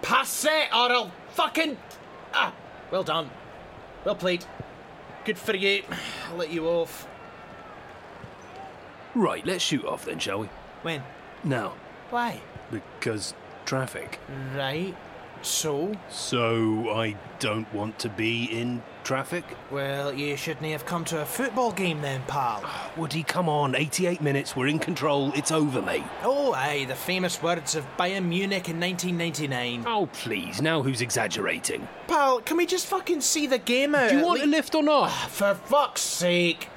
Pass 0.00 0.44
it, 0.46 0.68
or 0.72 0.90
I'll 0.90 1.12
fucking. 1.30 1.76
Ah, 2.32 2.54
well 2.90 3.02
done. 3.02 3.30
Well 4.04 4.14
played. 4.14 4.44
Good 5.24 5.36
for 5.36 5.54
you. 5.54 5.82
I'll 6.30 6.36
let 6.36 6.50
you 6.50 6.66
off. 6.66 7.06
Right, 9.14 9.44
let's 9.44 9.62
shoot 9.62 9.84
off 9.84 10.06
then, 10.06 10.18
shall 10.18 10.40
we? 10.40 10.48
When? 10.82 11.02
Now, 11.44 11.74
Why? 12.10 12.40
because 12.70 13.34
traffic. 13.66 14.18
Right. 14.54 14.96
So? 15.42 15.92
So 16.08 16.90
I 16.90 17.16
don't 17.38 17.72
want 17.74 17.98
to 18.00 18.08
be 18.08 18.44
in 18.44 18.82
traffic? 19.04 19.44
Well, 19.70 20.12
you 20.12 20.36
shouldn't 20.36 20.66
have 20.66 20.86
come 20.86 21.04
to 21.06 21.22
a 21.22 21.24
football 21.24 21.72
game 21.72 22.00
then, 22.00 22.22
pal. 22.26 22.62
Woody, 22.96 23.22
come 23.22 23.48
on. 23.48 23.74
88 23.74 24.20
minutes, 24.20 24.54
we're 24.56 24.68
in 24.68 24.78
control. 24.78 25.32
It's 25.34 25.50
over, 25.50 25.82
mate. 25.82 26.04
Oh, 26.22 26.52
aye, 26.52 26.84
the 26.86 26.94
famous 26.94 27.42
words 27.42 27.74
of 27.74 27.84
Bayern 27.96 28.26
Munich 28.26 28.68
in 28.68 28.78
1999. 28.80 29.84
Oh, 29.86 30.06
please, 30.12 30.60
now 30.60 30.82
who's 30.82 31.00
exaggerating? 31.00 31.86
Pal, 32.08 32.40
can 32.40 32.56
we 32.56 32.66
just 32.66 32.86
fucking 32.86 33.20
see 33.20 33.46
the 33.46 33.58
game 33.58 33.94
out? 33.94 34.10
Do 34.10 34.18
you 34.18 34.24
want 34.24 34.42
a 34.42 34.46
lift 34.46 34.74
or 34.74 34.82
not? 34.82 35.08
For 35.30 35.54
fuck's 35.54 36.02
sake. 36.02 36.68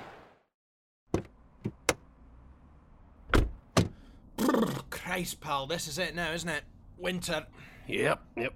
Christ, 4.90 5.42
pal, 5.42 5.68
this 5.68 5.88
is 5.88 5.98
it 5.98 6.16
now, 6.16 6.32
isn't 6.32 6.50
it? 6.50 6.64
Winter. 6.98 7.46
Yep, 7.88 8.22
yep. 8.38 8.54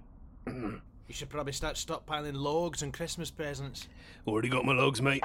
You 1.08 1.14
should 1.14 1.30
probably 1.30 1.54
start 1.54 1.76
stockpiling 1.76 2.36
logs 2.36 2.82
and 2.82 2.94
Christmas 2.94 3.32
presents. 3.32 3.88
Already 4.28 4.50
got 4.50 4.66
my 4.66 4.74
logs, 4.74 5.02
mate. 5.02 5.24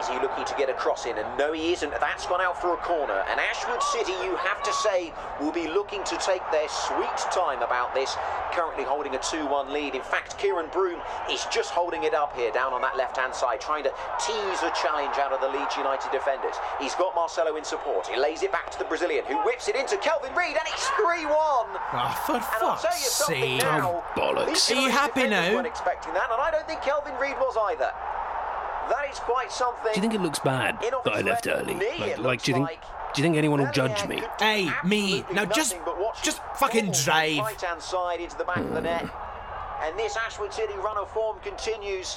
Is 0.00 0.08
he 0.08 0.14
looking 0.20 0.44
to 0.44 0.54
get 0.56 0.68
a 0.68 0.74
cross 0.74 1.06
in? 1.06 1.16
And 1.18 1.26
no, 1.38 1.52
he 1.52 1.72
isn't. 1.72 1.90
That's 2.00 2.26
gone 2.26 2.40
out 2.40 2.60
for 2.60 2.74
a 2.74 2.76
corner. 2.78 3.22
And 3.30 3.40
Ashwood 3.40 3.82
City, 3.82 4.12
you 4.24 4.36
have 4.36 4.62
to 4.62 4.72
say, 4.72 5.12
will 5.40 5.52
be 5.52 5.66
looking 5.68 6.02
to 6.04 6.16
take 6.18 6.42
their 6.52 6.68
sweet 6.68 7.16
time 7.32 7.62
about 7.62 7.94
this. 7.94 8.16
Currently 8.52 8.84
holding 8.84 9.14
a 9.14 9.18
2 9.18 9.46
1 9.46 9.72
lead. 9.72 9.94
In 9.94 10.02
fact, 10.02 10.38
Kieran 10.38 10.68
Broom 10.72 11.00
is 11.30 11.44
just 11.50 11.70
holding 11.70 12.04
it 12.04 12.14
up 12.14 12.36
here 12.36 12.50
down 12.52 12.72
on 12.72 12.82
that 12.82 12.96
left 12.96 13.16
hand 13.16 13.34
side, 13.34 13.60
trying 13.60 13.84
to 13.84 13.92
tease 14.20 14.62
a 14.62 14.72
challenge 14.80 15.16
out 15.18 15.32
of 15.32 15.40
the 15.40 15.48
Leeds 15.48 15.76
United 15.76 16.10
defenders. 16.12 16.54
He's 16.80 16.94
got 16.94 17.14
Marcelo 17.14 17.56
in 17.56 17.64
support. 17.64 18.06
He 18.06 18.16
lays 18.18 18.42
it 18.42 18.52
back 18.52 18.70
to 18.72 18.78
the 18.78 18.84
Brazilian, 18.84 19.24
who 19.26 19.36
whips 19.44 19.68
it 19.68 19.76
into 19.76 19.96
Kelvin 19.98 20.34
Reid, 20.34 20.56
and 20.56 20.66
it's 20.72 20.86
3 21.00 21.24
1. 21.26 21.30
Ah, 21.32 22.22
for 22.26 22.34
And 22.36 22.44
I'll 22.62 22.76
tell 22.78 22.90
you 22.92 23.10
fuck's 23.10 23.10
something 23.10 23.42
sake. 23.42 23.62
now. 23.62 24.04
bollocks. 24.14 24.70
Are 24.70 24.74
you 24.80 24.90
happy 24.90 25.22
defenders 25.22 25.48
now? 25.50 25.54
weren't 25.54 25.66
expecting 25.66 26.12
that, 26.14 26.30
and 26.30 26.40
I 26.40 26.50
don't 26.50 26.66
think 26.66 26.82
Kelvin 26.82 27.14
Reid 27.20 27.36
was 27.40 27.56
either. 27.72 27.90
That 28.88 29.08
is 29.10 29.18
quite 29.18 29.50
something. 29.50 29.92
Do 29.92 29.98
you 29.98 30.00
think 30.00 30.14
it 30.14 30.20
looks 30.20 30.38
bad 30.38 30.78
that 30.80 31.12
I 31.12 31.20
left 31.20 31.46
left 31.46 31.48
early? 31.48 31.74
Like, 31.74 32.18
like, 32.18 32.42
do 32.42 32.50
you 32.52 32.54
think? 32.56 32.68
like. 32.68 32.82
Do 33.14 33.22
you 33.22 33.26
think 33.26 33.36
anyone 33.36 33.60
will 33.60 33.70
judge 33.70 34.08
me? 34.08 34.20
Hey, 34.40 34.64
me. 34.84 35.20
absolutely 35.20 35.34
Now 35.34 35.44
just- 35.44 35.76
but 35.84 35.96
just 36.24 36.40
fucking 36.56 36.86
fall 36.86 37.02
drive. 37.04 37.38
Right-hand 37.38 37.80
side 37.80 38.20
into 38.20 38.36
the 38.36 38.42
back 38.42 38.56
of 38.56 38.74
the 38.74 38.80
mm. 38.80 38.84
net. 38.84 39.08
And 39.82 39.96
this 39.96 40.16
Ashwood 40.16 40.52
City 40.52 40.72
run 40.74 40.96
of 40.96 41.08
form 41.12 41.38
continues. 41.40 42.14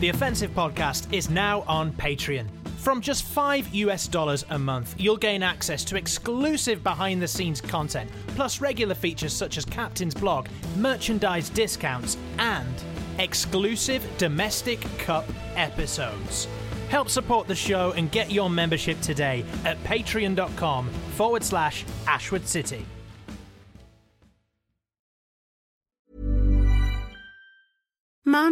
The 0.00 0.08
Offensive 0.08 0.50
Podcast 0.50 1.12
is 1.12 1.30
now 1.30 1.62
on 1.68 1.92
Patreon. 1.92 2.48
From 2.78 3.00
just 3.00 3.24
5 3.24 3.74
US 3.74 4.08
dollars 4.08 4.44
a 4.50 4.58
month, 4.58 4.94
you'll 4.98 5.16
gain 5.16 5.44
access 5.44 5.84
to 5.84 5.96
exclusive 5.96 6.82
behind 6.82 7.20
the 7.20 7.28
scenes 7.28 7.60
content, 7.60 8.10
plus 8.28 8.60
regular 8.60 8.94
features 8.94 9.32
such 9.32 9.58
as 9.58 9.64
Captain's 9.64 10.14
blog, 10.14 10.48
merchandise 10.76 11.50
discounts, 11.50 12.16
and 12.38 12.74
exclusive 13.18 14.04
domestic 14.18 14.80
cup 14.98 15.24
episodes. 15.56 16.48
Help 16.88 17.08
support 17.08 17.46
the 17.46 17.54
show 17.54 17.92
and 17.92 18.10
get 18.10 18.30
your 18.30 18.48
membership 18.48 19.00
today 19.00 19.44
at 19.64 19.82
patreon.com 19.84 20.88
forward 21.16 21.44
slash 21.44 21.84
Ashwood 22.06 22.46
City. 22.46 22.84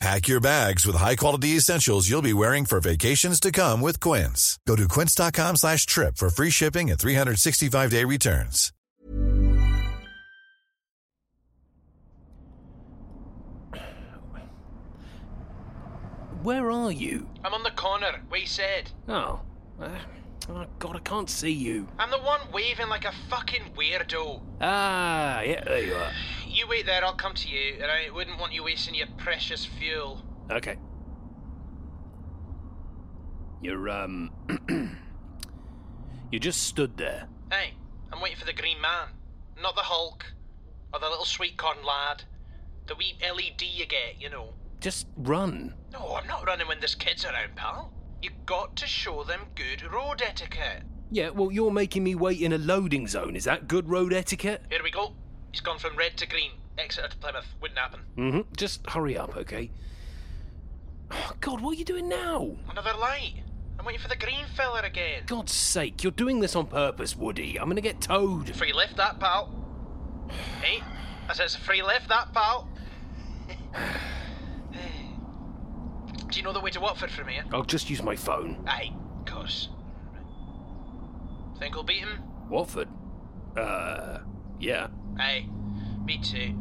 Pack 0.00 0.28
your 0.28 0.40
bags 0.40 0.86
with 0.86 0.96
high-quality 0.96 1.56
essentials 1.56 2.08
you'll 2.08 2.22
be 2.22 2.32
wearing 2.32 2.64
for 2.64 2.80
vacations 2.80 3.38
to 3.40 3.52
come 3.52 3.82
with 3.82 4.00
Quince. 4.00 4.58
Go 4.66 4.74
to 4.74 4.88
quince.com 4.88 5.56
slash 5.56 5.84
trip 5.84 6.16
for 6.16 6.30
free 6.30 6.48
shipping 6.48 6.90
and 6.90 6.98
365-day 6.98 8.04
returns. 8.04 8.72
Where 16.42 16.70
are 16.70 16.90
you? 16.90 17.28
I'm 17.44 17.52
on 17.52 17.62
the 17.62 17.70
corner, 17.72 18.22
we 18.30 18.46
said. 18.46 18.90
Oh. 19.08 19.40
Uh, 19.78 19.90
oh, 20.48 20.64
God, 20.78 20.96
I 20.96 21.00
can't 21.00 21.28
see 21.28 21.52
you. 21.52 21.86
I'm 21.98 22.10
the 22.10 22.18
one 22.18 22.40
waving 22.52 22.88
like 22.88 23.04
a 23.04 23.12
fucking 23.28 23.74
weirdo. 23.76 24.40
Ah, 24.62 25.42
yeah, 25.42 25.62
there 25.64 25.84
you 25.84 25.94
are. 25.94 26.12
You 26.50 26.66
wait 26.66 26.84
there, 26.84 27.04
I'll 27.04 27.14
come 27.14 27.34
to 27.34 27.48
you, 27.48 27.74
and 27.80 27.84
I 27.84 28.10
wouldn't 28.12 28.40
want 28.40 28.52
you 28.52 28.64
wasting 28.64 28.94
your 28.94 29.06
precious 29.16 29.64
fuel. 29.64 30.24
Okay. 30.50 30.76
You're, 33.62 33.88
um. 33.88 34.30
you 36.32 36.40
just 36.40 36.64
stood 36.64 36.96
there. 36.96 37.28
Hey, 37.52 37.74
I'm 38.12 38.20
waiting 38.20 38.38
for 38.38 38.46
the 38.46 38.52
Green 38.52 38.80
Man. 38.80 39.08
Not 39.62 39.76
the 39.76 39.82
Hulk. 39.82 40.24
Or 40.92 40.98
the 40.98 41.08
little 41.08 41.24
sweet 41.24 41.56
corn 41.56 41.78
lad. 41.86 42.24
The 42.88 42.96
wee 42.96 43.16
LED 43.22 43.62
you 43.62 43.86
get, 43.86 44.20
you 44.20 44.28
know. 44.28 44.54
Just 44.80 45.06
run. 45.16 45.74
No, 45.92 46.16
I'm 46.16 46.26
not 46.26 46.44
running 46.46 46.66
when 46.66 46.80
there's 46.80 46.96
kids 46.96 47.24
around, 47.24 47.54
pal. 47.54 47.92
You 48.22 48.30
got 48.44 48.74
to 48.76 48.86
show 48.86 49.22
them 49.22 49.42
good 49.54 49.84
road 49.84 50.20
etiquette. 50.20 50.82
Yeah, 51.12 51.30
well, 51.30 51.52
you're 51.52 51.70
making 51.70 52.02
me 52.02 52.16
wait 52.16 52.40
in 52.40 52.52
a 52.52 52.58
loading 52.58 53.06
zone. 53.06 53.36
Is 53.36 53.44
that 53.44 53.68
good 53.68 53.88
road 53.88 54.12
etiquette? 54.12 54.62
Here 54.68 54.82
we 54.82 54.90
go. 54.90 55.14
He's 55.50 55.60
gone 55.60 55.78
from 55.78 55.96
red 55.96 56.16
to 56.18 56.26
green. 56.26 56.52
Exeter 56.78 57.08
to 57.08 57.16
Plymouth. 57.16 57.46
Wouldn't 57.60 57.78
happen. 57.78 58.00
Mm-hmm. 58.16 58.40
Just 58.56 58.88
hurry 58.88 59.16
up, 59.16 59.36
okay? 59.36 59.70
Oh, 61.10 61.32
God, 61.40 61.60
what 61.60 61.72
are 61.72 61.78
you 61.78 61.84
doing 61.84 62.08
now? 62.08 62.56
Another 62.70 62.92
light. 62.98 63.42
I'm 63.78 63.84
waiting 63.84 64.00
for 64.00 64.08
the 64.08 64.16
green 64.16 64.44
fella 64.56 64.82
again. 64.82 65.22
God's 65.26 65.52
sake, 65.52 66.02
you're 66.04 66.12
doing 66.12 66.40
this 66.40 66.54
on 66.54 66.66
purpose, 66.66 67.16
Woody. 67.16 67.58
I'm 67.58 67.68
gonna 67.68 67.80
get 67.80 68.00
towed. 68.00 68.54
Free 68.54 68.74
lift, 68.74 68.96
that 68.98 69.18
pal. 69.18 69.48
hey, 70.62 70.82
I 71.28 71.32
said 71.32 71.46
it's 71.46 71.54
a 71.54 71.60
free 71.60 71.82
lift, 71.82 72.08
that 72.10 72.32
pal. 72.34 72.68
Do 76.28 76.36
you 76.38 76.42
know 76.42 76.52
the 76.52 76.60
way 76.60 76.70
to 76.70 76.80
Watford 76.80 77.10
from 77.10 77.28
here? 77.28 77.42
I'll 77.52 77.64
just 77.64 77.88
use 77.90 78.02
my 78.02 78.14
phone. 78.14 78.62
Aye, 78.66 78.92
of 79.20 79.24
course. 79.32 79.70
Think 81.58 81.74
we'll 81.74 81.82
beat 81.84 82.00
him? 82.00 82.22
Watford? 82.48 82.88
Uh, 83.56 84.18
yeah. 84.60 84.88
Aye, 85.18 85.46
me 86.04 86.18
too. 86.18 86.54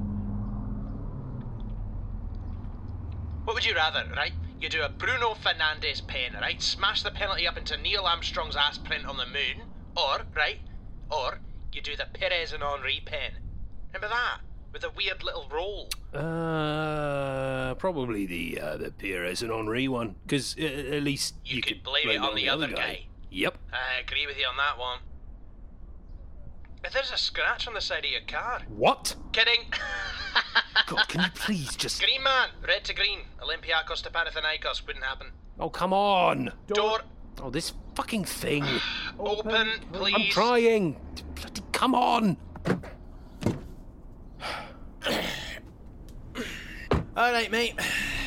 What 3.45 3.55
would 3.55 3.65
you 3.65 3.73
rather, 3.75 4.05
right? 4.15 4.33
You 4.61 4.69
do 4.69 4.81
a 4.83 4.89
Bruno 4.89 5.33
Fernandes 5.33 6.05
pen, 6.05 6.33
right? 6.39 6.61
Smash 6.61 7.01
the 7.01 7.11
penalty 7.11 7.47
up 7.47 7.57
into 7.57 7.77
Neil 7.77 8.05
Armstrong's 8.05 8.55
ass 8.55 8.77
print 8.77 9.05
on 9.05 9.17
the 9.17 9.25
moon, 9.25 9.63
or, 9.95 10.21
right? 10.35 10.59
Or 11.09 11.39
you 11.71 11.81
do 11.81 11.95
the 11.95 12.07
Pires 12.13 12.53
and 12.53 12.61
Henry 12.61 13.01
pen. 13.05 13.31
Remember 13.93 14.13
that? 14.13 14.41
With 14.71 14.83
a 14.83 14.91
weird 14.91 15.23
little 15.23 15.47
roll. 15.51 15.89
Uh, 16.13 17.73
probably 17.75 18.25
the 18.25 18.59
uh, 18.61 18.77
the 18.77 18.91
Pires 18.91 19.41
and 19.41 19.51
Henry 19.51 19.87
one, 19.87 20.15
because 20.27 20.55
uh, 20.59 20.63
at 20.63 21.03
least 21.03 21.35
You, 21.45 21.55
you, 21.55 21.61
could 21.61 21.83
blame 21.83 22.09
it 22.09 22.17
on 22.17 22.35
the 22.35 22.49
other 22.49 22.67
guy. 22.67 23.05
Yep. 23.31 23.57
I 23.73 23.99
agree 23.99 24.27
with 24.27 24.37
you 24.37 24.45
on 24.45 24.57
that 24.57 24.77
one. 24.77 24.99
If 26.83 26.93
there's 26.93 27.11
a 27.11 27.17
scratch 27.17 27.67
on 27.67 27.73
the 27.73 27.81
side 27.81 28.05
of 28.05 28.11
your 28.11 28.21
car. 28.27 28.61
What? 28.69 29.15
Kidding. 29.33 29.65
God, 30.87 31.07
can 31.07 31.21
you 31.21 31.29
please 31.35 31.75
just? 31.75 32.01
Green 32.01 32.23
man, 32.23 32.49
red 32.65 32.85
to 32.85 32.95
green. 32.95 33.19
Olympiacos 33.41 34.01
to 34.03 34.09
Panathinaikos 34.09 34.85
wouldn't 34.87 35.03
happen. 35.03 35.27
Oh, 35.59 35.69
come 35.69 35.93
on. 35.93 36.53
Door 36.67 37.01
Oh, 37.41 37.49
this 37.49 37.73
fucking 37.95 38.25
thing. 38.25 38.65
open, 39.19 39.69
please. 39.93 40.13
I'm 40.15 40.29
trying. 40.29 40.97
Bloody, 41.35 41.61
come 41.71 41.95
on. 41.95 42.37
All 47.15 47.33
right, 47.33 47.51
mate. 47.51 47.79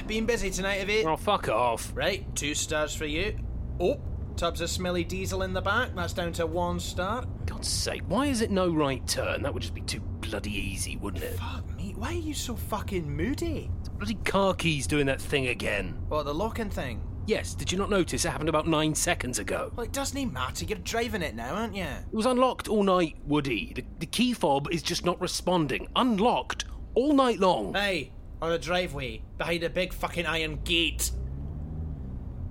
Been 0.07 0.27
busy 0.27 0.51
tonight, 0.51 0.81
have 0.81 0.91
you? 0.91 1.05
Oh, 1.09 1.17
fuck 1.17 1.49
off. 1.49 1.93
Right, 1.95 2.35
two 2.35 2.55
stars 2.55 2.95
for 2.95 3.07
you. 3.07 3.39
Oh, 3.81 4.01
tubs 4.43 4.61
of 4.61 4.69
smelly 4.69 5.05
diesel 5.05 5.43
in 5.43 5.53
the 5.53 5.61
back. 5.61 5.95
That's 5.95 6.13
down 6.13 6.33
to 6.33 6.49
one 6.49 6.81
star. 6.81 7.25
God's 7.47 7.69
sake, 7.69 8.03
why 8.09 8.27
is 8.27 8.41
it 8.41 8.51
no 8.51 8.73
right 8.73 9.07
turn? 9.07 9.41
That 9.41 9.55
would 9.55 9.63
just 9.63 9.73
be 9.73 9.83
too 9.83 10.01
bloody 10.01 10.51
easy, 10.51 10.97
wouldn't 10.97 11.23
it? 11.23 11.39
Fuck 11.39 11.77
me, 11.77 11.95
why 11.97 12.09
are 12.09 12.15
you 12.15 12.35
so 12.35 12.57
fucking 12.57 13.09
moody? 13.09 13.71
Bloody 13.99 14.17
car 14.25 14.53
keys 14.55 14.89
doing 14.89 15.07
that 15.07 15.21
thing 15.21 15.47
again. 15.47 15.97
What, 16.09 16.25
the 16.25 16.35
locking 16.35 16.71
thing? 16.71 17.09
Yes, 17.25 17.55
did 17.55 17.71
you 17.71 17.79
not 17.79 17.89
notice 17.89 18.25
it 18.25 18.31
happened 18.31 18.49
about 18.49 18.67
nine 18.67 18.97
seconds 18.97 19.39
ago? 19.39 19.71
Well, 19.77 19.87
it 19.87 19.93
doesn't 19.93 20.19
even 20.19 20.35
matter. 20.35 20.65
You're 20.65 20.79
driving 20.79 21.23
it 21.23 21.37
now, 21.37 21.55
aren't 21.55 21.77
you? 21.77 21.85
It 21.85 22.13
was 22.13 22.27
unlocked 22.27 22.67
all 22.67 22.83
night, 22.83 23.15
Woody. 23.25 23.73
The, 23.77 23.85
the 24.01 24.07
key 24.07 24.33
fob 24.33 24.67
is 24.73 24.83
just 24.83 25.05
not 25.05 25.21
responding. 25.21 25.87
Unlocked 25.95 26.65
all 26.95 27.13
night 27.13 27.39
long. 27.39 27.75
Hey, 27.75 28.11
on 28.41 28.51
the 28.51 28.59
driveway, 28.59 29.23
behind 29.39 29.63
a 29.63 29.71
big 29.71 29.93
fucking 29.93 30.27
iron 30.27 30.59
gate. 30.65 31.13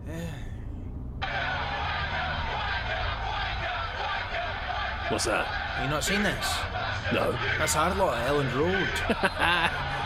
What's 5.11 5.25
that? 5.25 5.45
You 5.83 5.89
not 5.89 6.05
seen 6.05 6.23
this? 6.23 6.57
No. 7.11 7.37
That's 7.57 7.73
Hardlot 7.73 8.17
at 8.17 8.29
Elland 8.29 8.55
Road. 8.55 8.87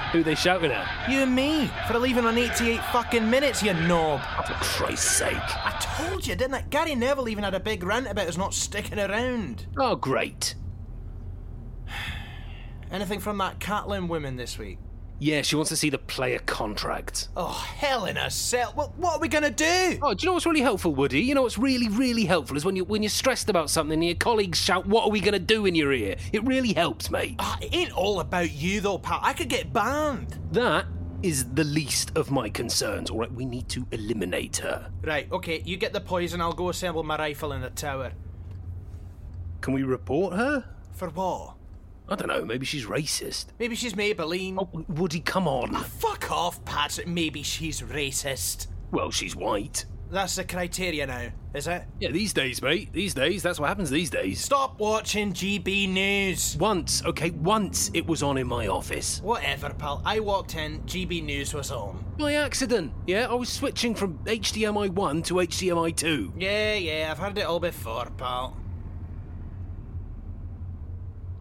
Who 0.11 0.23
they 0.23 0.33
shouting 0.33 0.71
at? 0.71 1.07
You 1.07 1.19
and 1.19 1.35
me 1.35 1.69
for 1.87 1.99
leaving 1.99 2.25
on 2.25 2.35
88 2.35 2.83
fucking 2.85 3.29
minutes, 3.29 3.61
you 3.61 3.75
knob. 3.75 4.21
For 4.47 4.53
Christ's 4.53 5.17
sake. 5.17 5.35
I 5.35 5.77
told 5.79 6.25
you, 6.25 6.35
didn't 6.35 6.55
I? 6.55 6.61
Gary 6.61 6.95
Neville 6.95 7.29
even 7.29 7.43
had 7.43 7.53
a 7.53 7.59
big 7.59 7.83
rant 7.83 8.07
about 8.07 8.25
us 8.27 8.35
not 8.35 8.55
sticking 8.55 8.97
around. 8.97 9.67
Oh, 9.77 9.95
great. 9.95 10.55
Anything 12.91 13.19
from 13.19 13.37
that 13.37 13.59
Catlin 13.59 14.07
woman 14.07 14.37
this 14.37 14.57
week? 14.57 14.79
Yeah, 15.19 15.41
she 15.43 15.55
wants 15.55 15.69
to 15.69 15.77
see 15.77 15.89
the 15.89 15.97
player 15.97 16.39
contract. 16.39 17.29
Oh, 17.37 17.51
hell 17.77 18.05
in 18.05 18.17
a 18.17 18.29
cell. 18.29 18.73
Well, 18.75 18.93
what 18.97 19.15
are 19.15 19.19
we 19.19 19.27
going 19.27 19.43
to 19.43 19.49
do? 19.49 19.99
Oh, 20.01 20.13
do 20.13 20.23
you 20.23 20.27
know 20.27 20.33
what's 20.33 20.45
really 20.45 20.61
helpful, 20.61 20.93
Woody? 20.93 21.21
You 21.21 21.35
know 21.35 21.43
what's 21.43 21.57
really, 21.57 21.87
really 21.87 22.25
helpful 22.25 22.57
is 22.57 22.65
when 22.65 22.75
you 22.75 22.83
when 22.83 23.01
you're 23.01 23.09
stressed 23.09 23.49
about 23.49 23.69
something 23.69 23.93
and 23.93 24.05
your 24.05 24.15
colleagues 24.15 24.57
shout, 24.57 24.85
"What 24.85 25.05
are 25.05 25.09
we 25.09 25.21
going 25.21 25.33
to 25.33 25.39
do?" 25.39 25.65
in 25.65 25.75
your 25.75 25.93
ear. 25.93 26.17
It 26.33 26.43
really 26.43 26.73
helps, 26.73 27.09
mate. 27.09 27.35
Ah, 27.39 27.57
it 27.61 27.73
ain't 27.73 27.97
all 27.97 28.19
about 28.19 28.51
you, 28.51 28.81
though, 28.81 28.97
pal. 28.97 29.19
I 29.21 29.33
could 29.33 29.49
get 29.49 29.71
banned. 29.71 30.37
That 30.51 30.85
is 31.23 31.45
the 31.53 31.63
least 31.63 32.11
of 32.15 32.29
my 32.29 32.49
concerns. 32.49 33.09
All 33.09 33.19
right, 33.19 33.31
we 33.31 33.45
need 33.45 33.69
to 33.69 33.87
eliminate 33.91 34.57
her. 34.57 34.91
Right, 35.01 35.31
okay, 35.31 35.61
you 35.65 35.77
get 35.77 35.93
the 35.93 36.01
poison, 36.01 36.41
I'll 36.41 36.53
go 36.53 36.69
assemble 36.69 37.03
my 37.03 37.17
rifle 37.17 37.53
in 37.53 37.61
the 37.61 37.69
tower. 37.69 38.11
Can 39.61 39.73
we 39.73 39.83
report 39.83 40.35
her? 40.35 40.65
For 40.93 41.09
what? 41.09 41.55
I 42.07 42.15
don't 42.15 42.27
know. 42.27 42.45
Maybe 42.45 42.65
she's 42.65 42.85
racist. 42.85 43.47
Maybe 43.59 43.75
she's 43.75 43.93
Maybelline. 43.93 44.57
Oh, 44.59 44.85
Woody, 44.89 45.19
come 45.19 45.47
on. 45.47 45.75
Ah, 45.75 45.83
fuck 45.83 46.31
off, 46.31 46.63
Pat. 46.65 46.99
Maybe 47.07 47.41
she's 47.41 47.81
racist. 47.81 48.67
Well, 48.91 49.11
she's 49.11 49.35
white. 49.35 49.85
That's 50.11 50.35
the 50.35 50.43
criteria 50.43 51.07
now, 51.07 51.29
is 51.55 51.67
it? 51.67 51.83
Yeah, 51.99 52.11
these 52.11 52.31
days, 52.31 52.61
mate. 52.61 52.93
These 52.93 53.15
days, 53.15 53.41
that's 53.41 53.59
what 53.59 53.67
happens 53.67 53.89
these 53.89 54.11
days. 54.11 54.39
Stop 54.39 54.79
watching 54.79 55.33
GB 55.33 55.89
News. 55.89 56.55
Once, 56.59 57.03
okay, 57.05 57.31
once 57.31 57.89
it 57.95 58.05
was 58.05 58.21
on 58.21 58.37
in 58.37 58.45
my 58.45 58.67
office. 58.67 59.19
Whatever, 59.23 59.71
pal. 59.73 60.03
I 60.05 60.19
walked 60.19 60.55
in, 60.55 60.81
GB 60.81 61.23
News 61.23 61.55
was 61.55 61.71
on. 61.71 62.05
By 62.19 62.35
accident. 62.35 62.93
Yeah, 63.07 63.27
I 63.29 63.33
was 63.33 63.49
switching 63.49 63.95
from 63.95 64.19
HDMI 64.19 64.89
1 64.91 65.23
to 65.23 65.33
HDMI 65.35 65.95
2. 65.95 66.33
Yeah, 66.37 66.75
yeah, 66.75 67.07
I've 67.09 67.17
heard 67.17 67.37
it 67.39 67.45
all 67.47 67.59
before, 67.59 68.05
pal. 68.15 68.55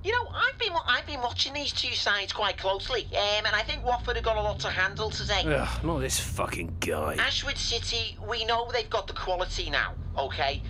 You 0.04 0.12
know, 0.12 0.30
I've 0.34 0.58
been 0.58 0.72
I've 0.86 1.06
been 1.06 1.22
watching 1.22 1.54
these 1.54 1.72
two 1.72 1.94
sides 1.94 2.30
quite 2.30 2.58
closely, 2.58 3.06
um, 3.12 3.46
and 3.46 3.56
I 3.56 3.62
think 3.62 3.86
Watford 3.86 4.16
have 4.16 4.24
got 4.24 4.36
a 4.36 4.42
lot 4.42 4.58
to 4.60 4.68
handle 4.68 5.08
today. 5.08 5.42
Ugh, 5.46 5.82
not 5.82 6.00
this 6.00 6.20
fucking 6.20 6.76
guy. 6.80 7.16
Ashwood 7.18 7.56
City, 7.56 8.18
we 8.28 8.44
know 8.44 8.68
they've 8.70 8.90
got 8.90 9.06
the 9.06 9.14
quality 9.14 9.70
now, 9.70 9.94
okay, 10.18 10.62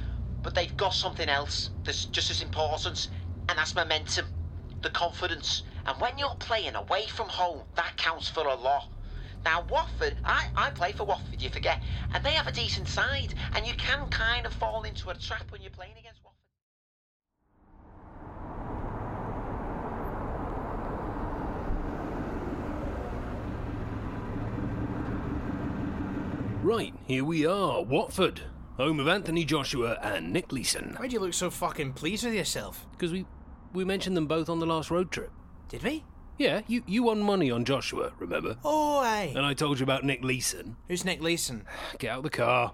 but 0.45 0.55
they've 0.55 0.77
got 0.77 0.95
something 0.95 1.29
else 1.29 1.71
that's 1.83 2.05
just 2.05 2.31
as 2.31 2.43
important, 2.43 3.09
and 3.49 3.59
that's 3.59 3.75
momentum, 3.75 4.27
the 4.83 4.91
confidence. 4.91 5.65
And 5.85 6.01
when 6.01 6.17
you're 6.17 6.37
playing 6.37 6.77
away 6.77 7.07
from 7.09 7.29
home, 7.29 7.63
that 7.75 7.97
counts 7.97 8.29
for 8.29 8.47
a 8.47 8.55
lot. 8.55 8.87
Now, 9.45 9.65
Watford, 9.69 10.15
I, 10.25 10.47
I 10.55 10.71
play 10.71 10.93
for 10.93 11.03
Watford, 11.03 11.43
you 11.43 11.51
forget, 11.51 11.83
and 12.15 12.25
they 12.25 12.35
have 12.35 12.47
a 12.47 12.53
decent 12.53 12.87
side, 12.87 13.35
and 13.57 13.67
you 13.67 13.75
can 13.75 14.07
kind 14.11 14.47
of 14.47 14.53
fall 14.53 14.85
into 14.85 15.11
a 15.11 15.15
trap 15.15 15.51
when 15.51 15.61
you're 15.61 15.73
playing 15.73 15.95
against 15.99 16.23
Watford. 16.23 16.35
Right, 26.65 26.95
here 27.07 27.27
we 27.27 27.45
are, 27.45 27.83
Watford, 27.83 28.41
home 28.79 28.99
of 28.99 29.07
Anthony 29.07 29.45
Joshua 29.45 29.99
and 30.03 30.33
Nick 30.33 30.51
Leeson. 30.51 30.97
Why'd 30.99 31.13
you 31.13 31.21
look 31.21 31.35
so 31.35 31.51
fucking 31.51 31.93
pleased 31.93 32.25
with 32.25 32.33
yourself? 32.33 32.87
Because 32.93 33.13
we 33.13 33.27
we 33.75 33.85
mentioned 33.85 34.17
them 34.17 34.27
both 34.27 34.49
on 34.49 34.61
the 34.61 34.67
last 34.67 34.91
road 34.91 35.11
trip. 35.11 35.31
Did 35.69 35.83
we? 35.83 36.05
Yeah, 36.39 36.63
you, 36.67 36.83
you 36.87 37.03
won 37.03 37.21
money 37.21 37.51
on 37.51 37.67
Joshua, 37.67 38.13
remember? 38.19 38.57
Oh, 38.65 39.01
aye. 39.01 39.35
And 39.37 39.45
I 39.45 39.53
told 39.53 39.79
you 39.79 39.85
about 39.85 40.05
Nick 40.05 40.25
Leeson. 40.25 40.77
Who's 40.89 41.05
Nick 41.05 41.21
Leeson? 41.21 41.67
Get 41.99 42.13
out 42.13 42.19
of 42.19 42.25
the 42.25 42.31
car. 42.31 42.73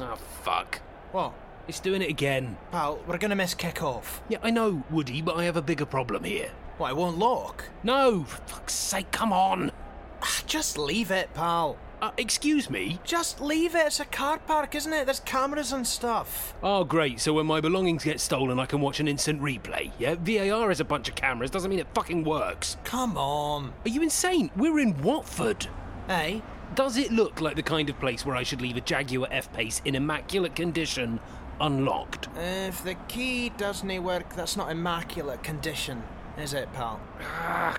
Oh, 0.00 0.16
fuck. 0.42 0.80
What? 1.12 1.34
It's 1.68 1.80
doing 1.80 2.00
it 2.00 2.08
again. 2.08 2.56
Pal, 2.72 3.00
we're 3.06 3.18
gonna 3.18 3.36
miss 3.36 3.52
kick-off. 3.52 4.22
Yeah, 4.30 4.38
I 4.42 4.48
know, 4.48 4.82
Woody, 4.88 5.20
but 5.20 5.36
I 5.36 5.44
have 5.44 5.58
a 5.58 5.62
bigger 5.62 5.84
problem 5.84 6.24
here. 6.24 6.50
What, 6.78 6.92
it 6.92 6.96
won't 6.96 7.18
lock? 7.18 7.66
No, 7.82 8.24
for 8.24 8.40
fuck's 8.46 8.72
sake, 8.72 9.10
come 9.10 9.34
on. 9.34 9.72
Ah, 10.22 10.40
Just 10.46 10.78
leave 10.78 11.10
it, 11.10 11.32
pal. 11.34 11.76
Uh, 12.02 12.10
excuse 12.18 12.68
me? 12.68 12.98
Just 13.04 13.40
leave 13.40 13.74
it. 13.74 13.86
It's 13.86 14.00
a 14.00 14.04
car 14.04 14.38
park, 14.38 14.74
isn't 14.74 14.92
it? 14.92 15.06
There's 15.06 15.20
cameras 15.20 15.72
and 15.72 15.86
stuff. 15.86 16.54
Oh, 16.62 16.84
great. 16.84 17.20
So 17.20 17.32
when 17.32 17.46
my 17.46 17.60
belongings 17.62 18.04
get 18.04 18.20
stolen, 18.20 18.60
I 18.60 18.66
can 18.66 18.80
watch 18.82 19.00
an 19.00 19.08
instant 19.08 19.40
replay. 19.40 19.92
Yeah, 19.98 20.14
VAR 20.18 20.70
is 20.70 20.80
a 20.80 20.84
bunch 20.84 21.08
of 21.08 21.14
cameras. 21.14 21.50
Doesn't 21.50 21.70
mean 21.70 21.78
it 21.78 21.86
fucking 21.94 22.24
works. 22.24 22.76
Come 22.84 23.16
on. 23.16 23.72
Are 23.84 23.88
you 23.88 24.02
insane? 24.02 24.50
We're 24.56 24.78
in 24.78 25.00
Watford. 25.02 25.68
Hey? 26.06 26.42
Does 26.74 26.98
it 26.98 27.10
look 27.12 27.40
like 27.40 27.56
the 27.56 27.62
kind 27.62 27.88
of 27.88 27.98
place 27.98 28.26
where 28.26 28.36
I 28.36 28.42
should 28.42 28.60
leave 28.60 28.76
a 28.76 28.80
Jaguar 28.82 29.28
F 29.30 29.50
Pace 29.54 29.80
in 29.86 29.94
immaculate 29.94 30.54
condition, 30.54 31.18
unlocked? 31.60 32.28
If 32.36 32.84
the 32.84 32.94
key 33.08 33.50
doesn't 33.56 34.02
work, 34.02 34.34
that's 34.34 34.56
not 34.56 34.70
immaculate 34.70 35.42
condition, 35.42 36.02
is 36.38 36.52
it, 36.52 36.70
pal? 36.74 37.00
Ah. 37.22 37.76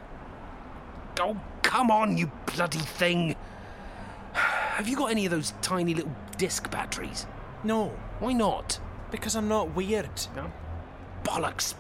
Oh, 1.19 1.36
come 1.67 1.91
on, 1.91 2.17
you 2.17 2.32
bloody 2.56 2.80
thing. 2.80 3.36
Have 4.32 4.88
you 4.88 4.95
got 4.95 5.12
any 5.12 5.25
of 5.25 5.32
those 5.32 5.53
tiny 5.62 5.93
little 5.93 6.15
disc 6.38 6.71
batteries? 6.71 7.27
No. 7.63 7.89
Why 8.19 8.32
not? 8.34 8.80
Because 9.12 9.36
I'm 9.36 9.49
not 9.49 9.75
weird. 9.75 10.10
No. 10.36 10.49
Bollocks. 11.23 11.75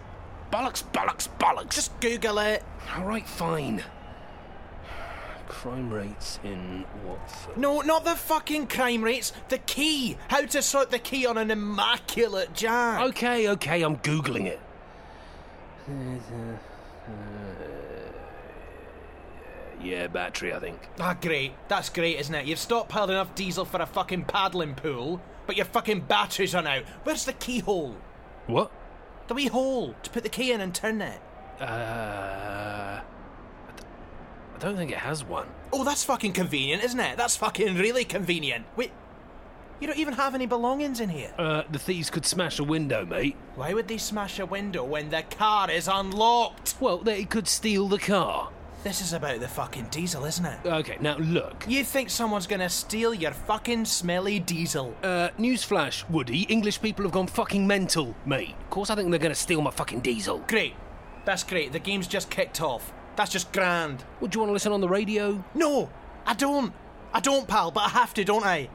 Bollocks, 0.51 0.83
bollocks, 0.91 1.29
bollocks. 1.39 1.69
Just 1.69 1.99
Google 2.01 2.37
it. 2.39 2.63
Alright, 2.95 3.27
fine. 3.27 3.81
Crime 5.47 5.89
rates 5.91 6.39
in 6.43 6.83
Watford. 7.05 7.57
No, 7.57 7.79
not 7.79 8.03
the 8.03 8.15
fucking 8.15 8.67
crime 8.67 9.01
rates. 9.01 9.31
The 9.47 9.59
key. 9.59 10.17
How 10.27 10.41
to 10.41 10.61
sort 10.61 10.91
the 10.91 10.99
key 10.99 11.25
on 11.25 11.37
an 11.37 11.49
immaculate 11.49 12.53
jag. 12.53 13.09
Okay, 13.09 13.47
okay, 13.49 13.81
I'm 13.81 13.97
Googling 13.97 14.47
it. 14.47 14.59
Yeah, 19.81 20.07
battery, 20.07 20.53
I 20.53 20.59
think. 20.59 20.79
Ah, 20.99 21.15
great. 21.19 21.53
That's 21.67 21.89
great, 21.89 22.19
isn't 22.19 22.33
it? 22.33 22.45
You've 22.45 22.59
stockpiled 22.59 23.09
enough 23.09 23.35
diesel 23.35 23.65
for 23.65 23.81
a 23.81 23.85
fucking 23.85 24.25
paddling 24.25 24.75
pool, 24.75 25.21
but 25.45 25.55
your 25.55 25.65
fucking 25.65 26.01
batteries 26.01 26.55
are 26.55 26.65
out. 26.65 26.83
Where's 27.03 27.25
the 27.25 27.33
keyhole? 27.33 27.95
What? 28.47 28.71
The 29.27 29.33
wee 29.33 29.47
hole 29.47 29.95
to 30.03 30.09
put 30.09 30.23
the 30.23 30.29
key 30.29 30.51
in 30.51 30.61
and 30.61 30.73
turn 30.73 31.01
it. 31.01 31.19
Uh. 31.59 33.01
I 34.55 34.59
don't 34.59 34.75
think 34.75 34.91
it 34.91 34.97
has 34.97 35.23
one. 35.23 35.47
Oh, 35.71 35.83
that's 35.83 36.03
fucking 36.03 36.33
convenient, 36.33 36.83
isn't 36.83 36.99
it? 36.99 37.17
That's 37.17 37.35
fucking 37.35 37.75
really 37.77 38.03
convenient. 38.03 38.65
Wait, 38.75 38.91
you 39.79 39.85
don't 39.85 39.99
even 39.99 40.15
have 40.15 40.33
any 40.33 40.47
belongings 40.47 40.99
in 40.99 41.09
here. 41.09 41.31
Uh, 41.37 41.63
the 41.69 41.77
thieves 41.77 42.09
could 42.09 42.25
smash 42.25 42.57
a 42.57 42.63
window, 42.63 43.05
mate. 43.05 43.35
Why 43.53 43.73
would 43.73 43.87
they 43.87 43.99
smash 43.99 44.39
a 44.39 44.45
window 44.47 44.83
when 44.83 45.09
the 45.09 45.21
car 45.21 45.69
is 45.69 45.87
unlocked? 45.87 46.75
Well, 46.79 46.97
they 46.97 47.25
could 47.25 47.47
steal 47.47 47.87
the 47.87 47.99
car. 47.99 48.49
This 48.83 49.01
is 49.01 49.11
about 49.13 49.39
the 49.39 49.47
fucking 49.47 49.87
diesel, 49.91 50.23
isn't 50.25 50.45
it? 50.45 50.59
Okay, 50.65 50.97
now 51.01 51.17
look. 51.17 51.65
You 51.67 51.83
think 51.83 52.09
someone's 52.09 52.47
gonna 52.47 52.69
steal 52.69 53.13
your 53.13 53.31
fucking 53.31 53.85
smelly 53.85 54.39
diesel? 54.39 54.95
Uh, 55.03 55.29
newsflash, 55.39 56.09
Woody. 56.09 56.43
English 56.43 56.81
people 56.81 57.03
have 57.03 57.11
gone 57.11 57.27
fucking 57.27 57.65
mental, 57.65 58.15
mate. 58.25 58.55
Of 58.61 58.69
course 58.69 58.89
I 58.89 58.95
think 58.95 59.09
they're 59.09 59.19
gonna 59.19 59.35
steal 59.35 59.61
my 59.61 59.71
fucking 59.71 60.01
diesel. 60.01 60.43
Great. 60.47 60.75
That's 61.25 61.43
great. 61.43 61.73
The 61.73 61.79
game's 61.79 62.07
just 62.07 62.29
kicked 62.29 62.61
off. 62.61 62.93
That's 63.17 63.31
just 63.31 63.51
grand. 63.51 64.05
Would 64.21 64.33
you 64.33 64.41
want 64.41 64.49
to 64.49 64.53
listen 64.53 64.71
on 64.71 64.79
the 64.79 64.87
radio? 64.87 65.43
No, 65.53 65.89
I 66.25 66.33
don't. 66.35 66.71
I 67.13 67.19
don't, 67.19 67.47
pal, 67.47 67.71
but 67.71 67.81
I 67.81 67.89
have 67.89 68.13
to, 68.13 68.23
don't 68.23 68.45
I? 68.45 68.69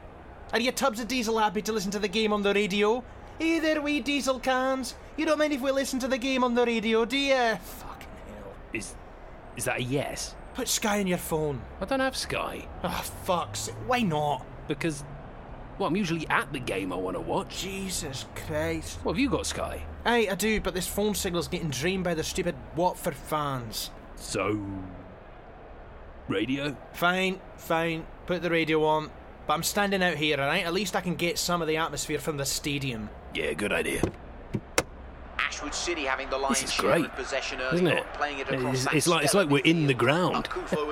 Are 0.51 0.59
you 0.59 0.71
tubs 0.71 0.99
of 0.99 1.07
diesel 1.07 1.39
happy 1.39 1.61
to 1.63 1.71
listen 1.71 1.91
to 1.91 1.99
the 1.99 2.07
game 2.07 2.33
on 2.33 2.43
the 2.43 2.53
radio? 2.53 3.03
Hey 3.39 3.59
there, 3.59 3.81
wee 3.81 4.01
diesel 4.01 4.39
cans. 4.39 4.95
You 5.17 5.25
don't 5.25 5.39
mind 5.39 5.53
if 5.53 5.61
we 5.61 5.71
listen 5.71 5.97
to 5.99 6.07
the 6.07 6.17
game 6.17 6.43
on 6.43 6.53
the 6.53 6.65
radio, 6.65 7.05
do 7.05 7.17
you? 7.17 7.35
Fucking 7.35 8.07
hell. 8.27 8.53
Is 8.73 8.93
is 9.57 9.65
that 9.65 9.79
a 9.79 9.83
yes? 9.83 10.35
Put 10.53 10.67
Sky 10.67 10.99
on 10.99 11.07
your 11.07 11.17
phone. 11.17 11.61
I 11.81 11.85
don't 11.85 11.99
have 11.99 12.15
Sky. 12.15 12.67
Oh, 12.83 13.03
fuck's 13.25 13.69
Why 13.87 14.01
not? 14.01 14.45
Because, 14.67 15.03
well, 15.79 15.87
I'm 15.87 15.95
usually 15.95 16.27
at 16.29 16.53
the 16.53 16.59
game 16.59 16.93
I 16.93 16.95
want 16.95 17.15
to 17.17 17.21
watch. 17.21 17.61
Jesus 17.61 18.25
Christ. 18.35 18.99
Well, 19.03 19.13
have 19.13 19.19
you 19.19 19.29
got 19.29 19.45
Sky? 19.45 19.83
Aye, 20.05 20.27
I 20.31 20.35
do, 20.35 20.61
but 20.61 20.73
this 20.73 20.87
phone 20.87 21.15
signal's 21.15 21.47
getting 21.47 21.69
drained 21.69 22.03
by 22.03 22.13
the 22.13 22.23
stupid 22.23 22.55
Watford 22.75 23.15
fans. 23.15 23.89
So. 24.15 24.59
Radio? 26.27 26.75
Fine, 26.93 27.39
fine. 27.57 28.05
Put 28.25 28.41
the 28.41 28.49
radio 28.49 28.83
on. 28.85 29.09
but 29.47 29.53
I'm 29.53 29.63
standing 29.63 30.01
out 30.03 30.15
here, 30.15 30.39
alright? 30.39 30.65
At 30.65 30.73
least 30.73 30.95
I 30.95 31.01
can 31.01 31.15
get 31.15 31.37
some 31.37 31.61
of 31.61 31.67
the 31.67 31.77
atmosphere 31.77 32.19
from 32.19 32.37
the 32.37 32.45
stadium. 32.45 33.09
Yeah, 33.33 33.53
good 33.53 33.73
idea. 33.73 34.01
Ashwood 35.53 35.75
City 35.75 36.05
having 36.05 36.29
the 36.29 36.37
lion's 36.37 36.61
This 36.61 36.73
is 36.73 36.79
great, 36.79 37.05
of 37.05 37.15
possession 37.15 37.61
early 37.61 37.75
isn't 37.75 37.87
it? 37.87 38.13
playing 38.13 38.39
it 38.39 38.49
across 38.49 38.85
It's, 38.85 38.93
it's 38.95 39.07
like 39.07 39.23
it's 39.23 39.33
like 39.35 39.49
we're 39.49 39.63
in 39.63 39.85
the 39.85 39.93
ground. 39.93 40.49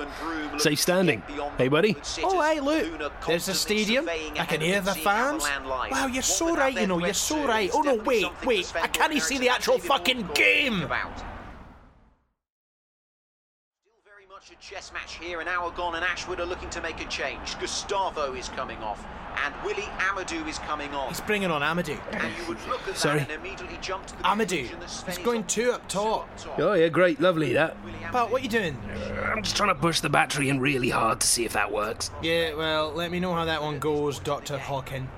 Safe 0.58 0.78
standing. 0.78 1.20
Hey, 1.58 1.66
buddy. 1.66 1.96
Oh, 2.22 2.40
hey, 2.40 2.60
look. 2.60 3.12
There's 3.26 3.48
a 3.48 3.54
stadium. 3.54 4.08
I 4.08 4.44
can 4.44 4.60
hear 4.60 4.80
the 4.80 4.94
fans. 4.94 5.42
Wow, 5.42 6.06
you're 6.06 6.22
so 6.22 6.54
right, 6.54 6.78
you 6.78 6.86
know. 6.86 6.98
You're 6.98 7.12
so 7.14 7.44
right. 7.44 7.70
Oh, 7.74 7.80
no, 7.80 7.96
wait, 7.96 8.26
wait. 8.44 8.72
I 8.76 8.86
can't 8.86 9.12
even 9.12 9.22
see 9.22 9.38
the 9.38 9.48
actual 9.48 9.78
fucking 9.78 10.28
game. 10.34 10.88
Much 14.42 14.58
a 14.58 14.74
chess 14.74 14.92
match 14.92 15.18
here, 15.20 15.40
an 15.40 15.46
hour 15.46 15.70
gone, 15.70 15.94
and 15.94 16.04
Ashwood 16.04 16.40
are 16.40 16.44
looking 16.44 16.68
to 16.70 16.80
make 16.80 17.00
a 17.00 17.04
change. 17.04 17.56
Gustavo 17.60 18.34
is 18.34 18.48
coming 18.48 18.78
off, 18.78 19.06
and 19.44 19.54
Willie 19.64 19.88
Amadou 19.98 20.48
is 20.48 20.58
coming 20.58 20.92
on. 20.94 21.06
He's 21.10 21.20
bringing 21.20 21.52
on 21.52 21.60
Amadou. 21.62 21.96
And 22.10 22.36
you 22.36 22.48
would 22.48 22.58
look 22.66 22.80
at 22.88 22.96
Sorry. 22.96 23.20
that 23.20 23.30
and 23.30 23.40
immediately 23.40 23.78
jump 23.80 24.04
to 24.06 24.16
the 24.16 24.24
Amadou. 24.24 25.06
He's 25.06 25.18
going 25.18 25.44
two 25.44 25.70
up 25.70 25.86
top. 25.86 26.28
Oh 26.58 26.72
yeah, 26.72 26.88
great, 26.88 27.20
lovely 27.20 27.52
that. 27.52 27.76
Pal, 28.10 28.30
what 28.30 28.40
are 28.40 28.44
you 28.44 28.50
doing? 28.50 28.76
I'm 29.24 29.44
just 29.44 29.54
trying 29.54 29.68
to 29.68 29.76
push 29.76 30.00
the 30.00 30.10
battery 30.10 30.48
in 30.48 30.58
really 30.58 30.88
hard 30.88 31.20
to 31.20 31.26
see 31.26 31.44
if 31.44 31.52
that 31.52 31.70
works. 31.70 32.10
Yeah, 32.20 32.54
well, 32.54 32.90
let 32.90 33.12
me 33.12 33.20
know 33.20 33.34
how 33.34 33.44
that 33.44 33.62
one 33.62 33.78
goes, 33.78 34.18
Dr. 34.18 34.58
Hawkin. 34.58 35.06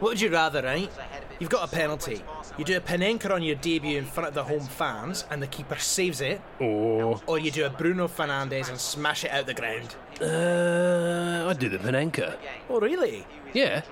What 0.00 0.10
would 0.10 0.20
you 0.20 0.28
rather, 0.28 0.60
right? 0.60 0.90
You've 1.38 1.48
got 1.48 1.72
a 1.72 1.74
penalty. 1.74 2.22
You 2.58 2.64
do 2.64 2.76
a 2.76 2.80
Panenka 2.80 3.30
on 3.32 3.42
your 3.42 3.56
debut 3.56 3.98
in 3.98 4.04
front 4.04 4.28
of 4.28 4.34
the 4.34 4.44
home 4.44 4.60
fans 4.60 5.24
and 5.30 5.42
the 5.42 5.46
keeper 5.48 5.76
saves 5.76 6.20
it, 6.20 6.40
Or 6.60 7.20
or 7.26 7.38
you 7.38 7.50
do 7.50 7.64
a 7.66 7.70
Bruno 7.70 8.06
Fernandes 8.06 8.68
and 8.68 8.78
smash 8.78 9.24
it 9.24 9.30
out 9.32 9.46
the 9.46 9.54
ground. 9.54 9.96
uh, 10.20 11.48
I'd 11.50 11.58
do 11.58 11.68
the 11.68 11.78
Panenka. 11.78 12.36
Oh, 12.70 12.78
really? 12.80 13.26
Yeah, 13.52 13.82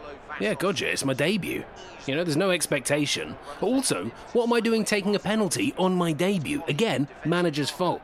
yeah, 0.40 0.54
God, 0.54 0.78
yeah, 0.80 0.88
it's 0.88 1.04
my 1.04 1.14
debut. 1.14 1.64
You 2.06 2.14
know, 2.16 2.24
there's 2.24 2.36
no 2.36 2.50
expectation. 2.50 3.36
But 3.60 3.66
also, 3.66 4.10
what 4.32 4.44
am 4.46 4.52
I 4.52 4.60
doing 4.60 4.84
taking 4.84 5.14
a 5.16 5.18
penalty 5.20 5.74
on 5.76 5.94
my 5.94 6.12
debut? 6.12 6.62
Again, 6.68 7.08
manager's 7.24 7.70
fault. 7.70 8.00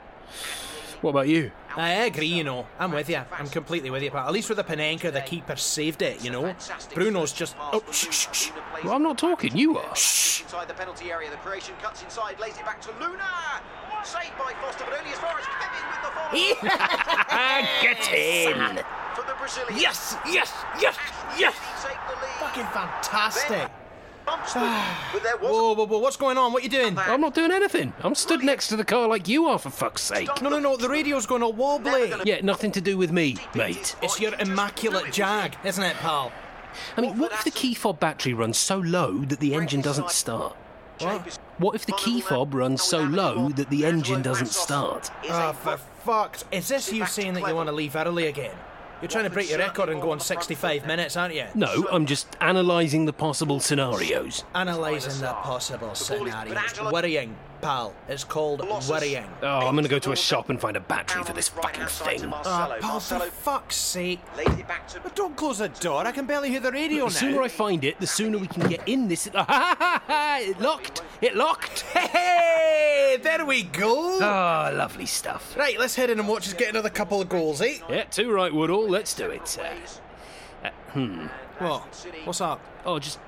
What 1.00 1.10
about 1.10 1.28
you? 1.28 1.50
I 1.78 1.90
agree, 2.06 2.26
you 2.26 2.42
know. 2.42 2.66
I'm 2.80 2.90
with 2.90 3.08
you. 3.08 3.20
I'm 3.30 3.46
completely 3.48 3.88
with 3.88 4.02
you, 4.02 4.10
but 4.10 4.26
At 4.26 4.32
least 4.32 4.48
with 4.48 4.58
the 4.58 4.64
Panenka, 4.64 5.12
the 5.12 5.20
keeper 5.20 5.54
saved 5.54 6.02
it, 6.02 6.24
you 6.24 6.30
know. 6.30 6.52
Bruno's 6.92 7.32
just. 7.32 7.54
Oh, 7.60 7.84
shh, 7.92 8.08
shh, 8.10 8.26
shh. 8.32 8.50
Well, 8.82 8.94
I'm 8.94 9.02
not 9.04 9.16
talking, 9.16 9.56
you 9.56 9.78
are. 9.78 9.90
Inside 9.90 10.66
the 10.66 10.74
penalty 10.74 11.12
area, 11.12 11.30
the 11.30 11.36
Croatian 11.36 11.76
cuts 11.80 12.02
inside, 12.02 12.40
lays 12.40 12.58
it 12.58 12.64
back 12.64 12.80
to 12.82 12.90
Luna. 12.98 13.22
Saved 14.02 14.36
by 14.38 14.54
Foster, 14.60 14.84
but 14.86 14.98
only 14.98 15.12
as 15.12 15.18
far 15.18 15.38
as 15.38 15.44
Kevin 15.46 15.84
with 15.90 16.02
the 16.02 16.10
follow. 16.18 17.82
Get 17.82 18.12
in! 18.12 18.84
For 19.14 19.22
the 19.22 19.34
Brazilian. 19.38 19.80
Yes, 19.80 20.16
yes, 20.26 20.52
yes, 20.80 20.96
yes! 21.38 21.54
Fucking 22.40 22.66
fantastic. 22.66 23.70
But 25.12 25.22
there 25.22 25.36
was 25.36 25.50
Whoa, 25.50 25.74
whoa, 25.74 25.86
whoa, 25.86 25.98
what's 25.98 26.16
going 26.16 26.38
on? 26.38 26.52
What 26.52 26.60
are 26.60 26.64
you 26.64 26.70
doing? 26.70 26.98
I'm 26.98 27.20
not 27.20 27.34
doing 27.34 27.50
anything. 27.50 27.92
I'm 28.00 28.14
stood 28.14 28.42
next 28.42 28.68
to 28.68 28.76
the 28.76 28.84
car 28.84 29.08
like 29.08 29.28
you 29.28 29.46
are, 29.46 29.58
for 29.58 29.70
fuck's 29.70 30.02
sake. 30.02 30.28
No, 30.42 30.48
no, 30.48 30.58
no, 30.58 30.76
the 30.76 30.88
radio's 30.88 31.26
going 31.26 31.42
all 31.42 31.52
wobbly. 31.52 32.12
Yeah, 32.24 32.40
nothing 32.42 32.72
to 32.72 32.80
do 32.80 32.96
with 32.96 33.12
me, 33.12 33.36
mate. 33.54 33.96
It's 34.02 34.20
your 34.20 34.34
immaculate 34.34 35.12
jag, 35.12 35.56
isn't 35.64 35.82
it, 35.82 35.96
pal? 35.96 36.32
I 36.96 37.00
mean, 37.00 37.18
what 37.18 37.32
if 37.32 37.44
the 37.44 37.50
key 37.50 37.74
fob 37.74 37.98
battery 37.98 38.34
runs 38.34 38.58
so 38.58 38.78
low 38.78 39.18
that 39.24 39.40
the 39.40 39.54
engine 39.54 39.80
doesn't 39.80 40.10
start? 40.10 40.56
What? 41.00 41.38
What 41.58 41.74
if 41.74 41.86
the 41.86 41.92
key 41.92 42.20
fob 42.20 42.54
runs 42.54 42.82
so 42.82 42.98
low 42.98 43.48
that 43.50 43.70
the 43.70 43.84
engine 43.84 44.22
doesn't 44.22 44.48
start? 44.48 45.10
Oh, 45.28 45.52
for 45.52 45.76
fuck's... 45.76 46.44
Is 46.52 46.68
this 46.68 46.92
you 46.92 47.06
saying 47.06 47.34
that 47.34 47.46
you 47.48 47.54
want 47.54 47.68
to 47.68 47.74
leave 47.74 47.96
early 47.96 48.26
again? 48.26 48.54
You're 49.00 49.08
trying 49.08 49.24
to 49.24 49.30
break 49.30 49.48
your 49.48 49.58
record 49.60 49.90
and 49.90 50.02
go 50.02 50.10
on 50.10 50.18
65 50.18 50.84
minutes, 50.86 51.16
aren't 51.16 51.34
you? 51.34 51.44
No, 51.54 51.86
I'm 51.92 52.04
just 52.04 52.26
analysing 52.40 53.04
the 53.04 53.12
possible 53.12 53.60
scenarios. 53.60 54.42
Analysing 54.54 55.20
the 55.20 55.32
possible 55.34 55.94
scenarios. 55.94 56.80
Worrying, 56.92 57.36
pal. 57.60 57.94
It's 58.08 58.24
called 58.24 58.66
worrying. 58.88 59.26
Oh, 59.42 59.68
I'm 59.68 59.76
gonna 59.76 59.86
go 59.86 60.00
to 60.00 60.10
a 60.10 60.16
shop 60.16 60.50
and 60.50 60.60
find 60.60 60.76
a 60.76 60.80
battery 60.80 61.22
for 61.22 61.32
this 61.32 61.48
fucking 61.48 61.86
thing. 61.86 62.24
Oh, 62.24 62.76
pal, 62.80 62.98
for 62.98 63.20
fuck's 63.20 63.76
sake. 63.76 64.18
But 64.34 65.14
don't 65.14 65.36
close 65.36 65.58
the 65.58 65.68
door. 65.68 66.04
I 66.04 66.10
can 66.10 66.26
barely 66.26 66.50
hear 66.50 66.60
the 66.60 66.72
radio 66.72 67.04
now. 67.04 67.08
The 67.10 67.14
sooner. 67.14 67.42
I 67.42 67.48
find 67.48 67.84
it, 67.84 68.00
the 68.00 68.06
sooner 68.06 68.36
we 68.38 68.48
can 68.48 68.68
get 68.68 68.82
in 68.88 69.06
this. 69.06 69.26
it 69.32 70.60
locked! 70.60 71.02
It 71.20 71.36
locked! 71.36 71.84
Hey, 72.08 73.07
there 73.22 73.44
we 73.44 73.62
go. 73.64 74.16
Oh, 74.16 74.72
lovely 74.74 75.06
stuff. 75.06 75.56
Right, 75.56 75.78
let's 75.78 75.94
head 75.94 76.10
in 76.10 76.18
and 76.18 76.28
watch 76.28 76.46
us 76.46 76.54
get 76.54 76.70
another 76.70 76.90
couple 76.90 77.20
of 77.20 77.28
goals, 77.28 77.60
eh? 77.60 77.78
Yeah, 77.88 78.04
two 78.04 78.32
right, 78.32 78.52
Woodall. 78.52 78.88
Let's 78.88 79.14
do 79.14 79.30
it. 79.30 79.58
Uh, 79.60 80.66
uh, 80.66 80.70
hmm. 80.92 81.26
What? 81.58 82.06
What's 82.24 82.40
up? 82.40 82.60
Oh, 82.84 82.98
just. 82.98 83.18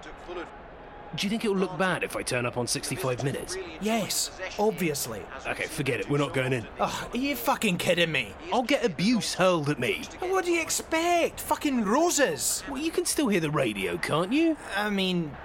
Do 1.17 1.27
you 1.27 1.31
think 1.31 1.45
it'll 1.45 1.57
look 1.57 1.77
bad 1.77 2.05
if 2.05 2.15
I 2.15 2.23
turn 2.23 2.47
up 2.47 2.57
on 2.57 2.69
65 2.69 3.25
minutes? 3.25 3.57
Yes, 3.81 4.31
obviously. 4.61 5.21
Okay, 5.45 5.65
forget 5.65 5.99
it. 5.99 6.09
We're 6.09 6.19
not 6.19 6.33
going 6.33 6.53
in. 6.53 6.65
Oh, 6.79 7.09
are 7.13 7.17
you 7.17 7.35
fucking 7.35 7.79
kidding 7.79 8.13
me? 8.13 8.33
I'll 8.53 8.63
get 8.63 8.85
abuse 8.85 9.35
hurled 9.35 9.69
at 9.71 9.81
me. 9.81 10.05
What 10.21 10.45
do 10.45 10.53
you 10.53 10.63
expect? 10.63 11.41
Fucking 11.41 11.85
roses. 11.85 12.63
Well, 12.69 12.81
you 12.81 12.93
can 12.93 13.07
still 13.07 13.27
hear 13.27 13.41
the 13.41 13.51
radio, 13.51 13.97
can't 13.97 14.33
you? 14.33 14.57
I 14.77 14.89
mean, 14.89 15.37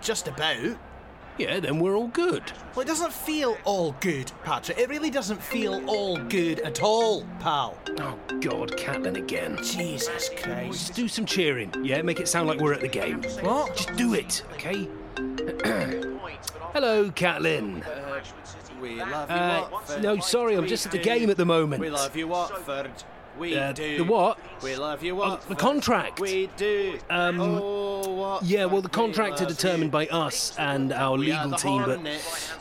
just 0.00 0.28
about. 0.28 0.78
Yeah, 1.38 1.60
then 1.60 1.78
we're 1.78 1.94
all 1.96 2.08
good. 2.08 2.42
Well, 2.74 2.82
it 2.84 2.88
doesn't 2.88 3.12
feel 3.12 3.56
all 3.64 3.94
good, 4.00 4.32
Patrick. 4.44 4.76
It 4.76 4.88
really 4.88 5.10
doesn't 5.10 5.40
feel 5.40 5.80
all 5.88 6.16
good 6.16 6.58
at 6.60 6.82
all, 6.82 7.24
pal. 7.38 7.78
Oh, 8.00 8.18
God, 8.40 8.76
Catlin 8.76 9.14
again. 9.16 9.56
Jesus 9.62 10.30
Christ. 10.36 10.72
Just 10.72 10.94
do 10.94 11.06
some 11.06 11.24
cheering, 11.24 11.72
yeah? 11.84 12.02
Make 12.02 12.18
it 12.18 12.26
sound 12.28 12.48
like 12.48 12.60
we're 12.60 12.72
at 12.72 12.80
the 12.80 12.88
game. 12.88 13.22
What? 13.40 13.76
Just 13.76 13.94
do 13.96 14.14
it, 14.14 14.42
okay? 14.54 14.88
Hello, 16.74 17.10
Catlin. 17.12 17.84
We 18.80 18.96
love 18.96 19.30
Uh, 19.30 19.68
no, 20.00 20.18
sorry, 20.18 20.54
I'm 20.56 20.66
just 20.66 20.86
at 20.86 20.92
the 20.92 20.98
game 20.98 21.30
at 21.30 21.36
the 21.36 21.46
moment. 21.46 21.80
We 21.80 21.90
love 21.90 22.16
you, 22.16 22.28
Watford. 22.28 22.90
We 23.38 23.56
Uh, 23.56 23.72
do. 23.72 23.98
the 23.98 24.04
what? 24.04 24.38
We 24.62 24.74
love 24.76 25.02
you, 25.02 25.22
Oh, 25.22 25.38
the 25.48 25.54
contract. 25.54 26.18
We 26.20 26.50
do. 26.56 26.98
Um, 27.08 27.40
oh, 27.40 28.08
Watford, 28.08 28.48
Yeah, 28.48 28.64
well, 28.64 28.82
the 28.82 28.88
we 28.88 28.92
contracts 28.92 29.40
are 29.40 29.46
determined 29.46 29.92
by 29.92 30.06
us 30.08 30.56
and 30.58 30.92
our 30.92 31.16
We 31.16 31.26
legal 31.26 31.52
team, 31.52 31.84
but 31.84 32.00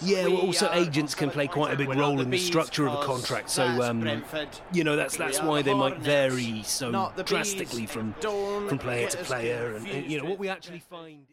yeah, 0.01 0.27
well, 0.27 0.37
also 0.37 0.69
agents 0.73 1.15
can 1.15 1.31
play 1.31 1.47
quite 1.47 1.73
a 1.73 1.77
big 1.77 1.89
role 1.89 2.17
the 2.17 2.23
in 2.23 2.29
the 2.29 2.37
structure 2.37 2.87
of 2.87 2.93
a 3.01 3.03
contract. 3.03 3.49
So, 3.49 3.63
um, 3.65 4.23
you 4.71 4.83
know, 4.83 4.95
that's 4.95 5.17
that's 5.17 5.41
why 5.41 5.61
the 5.61 5.71
they 5.71 5.73
might 5.73 5.97
vary 5.97 6.61
so 6.63 6.91
not 6.91 7.15
the 7.15 7.23
Bees. 7.23 7.29
drastically 7.29 7.85
from 7.87 8.13
Don't 8.19 8.69
from 8.69 8.77
player 8.77 9.07
to 9.09 9.17
player, 9.17 9.75
and, 9.75 9.87
and, 9.87 10.11
you 10.11 10.21
know 10.21 10.29
what 10.29 10.39
we 10.39 10.49
actually 10.49 10.79
find. 10.79 11.25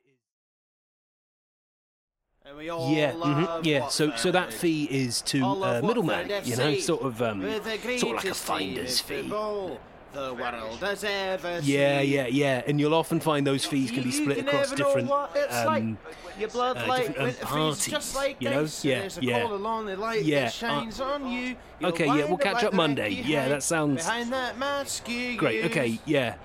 And 2.54 2.62
we 2.62 2.70
all 2.70 2.92
Yeah, 2.94 3.14
love 3.16 3.62
mhm, 3.64 3.66
yeah. 3.66 3.88
So, 3.88 4.14
so 4.14 4.30
that 4.30 4.52
fee 4.52 4.84
is 4.84 5.22
to 5.22 5.42
All 5.42 5.64
uh, 5.64 5.82
middleman. 5.82 6.30
You 6.44 6.54
know, 6.54 6.76
sort 6.76 7.02
of, 7.02 7.20
um, 7.20 7.42
sort 7.42 7.66
of 7.66 8.14
like 8.14 8.24
a 8.26 8.34
finder's 8.34 9.00
fee. 9.00 9.22
football 9.22 9.80
The 10.12 10.34
world 10.34 10.78
has 10.78 11.02
ever 11.02 11.58
Yeah, 11.64 12.00
seen. 12.00 12.12
yeah, 12.12 12.26
yeah. 12.28 12.62
And 12.64 12.78
you'll 12.78 12.94
often 12.94 13.18
find 13.18 13.44
those 13.44 13.64
fees 13.64 13.90
can 13.90 14.04
be 14.04 14.12
split 14.12 14.36
you 14.36 14.46
across 14.46 14.70
different. 14.70 15.10
um, 15.10 15.26
like. 15.66 15.82
Uh, 15.82 16.38
different, 16.38 17.18
um, 17.20 17.34
parties, 17.42 18.14
like 18.14 18.36
you 18.38 18.50
know? 18.50 18.62
dice. 18.62 18.84
Yeah, 18.84 19.08
a 19.16 19.20
yeah. 19.20 19.42
call 19.42 19.54
along 19.56 19.86
the 19.86 19.96
light 19.96 20.22
Yeah, 20.22 20.44
that 20.44 20.52
shines 20.52 21.00
on 21.00 21.28
you. 21.28 21.56
Okay, 21.82 22.06
yeah, 22.06 22.26
we'll 22.26 22.36
catch 22.38 22.62
up 22.62 22.72
Monday. 22.72 23.08
Yeah, 23.10 23.48
that 23.48 23.64
sounds 23.64 24.04
behind 24.04 24.32
that 24.32 24.58
mask 24.58 25.08
you 25.08 25.36
great. 25.36 25.56
use. 25.56 25.66
Okay, 25.72 25.98
yeah. 26.06 26.36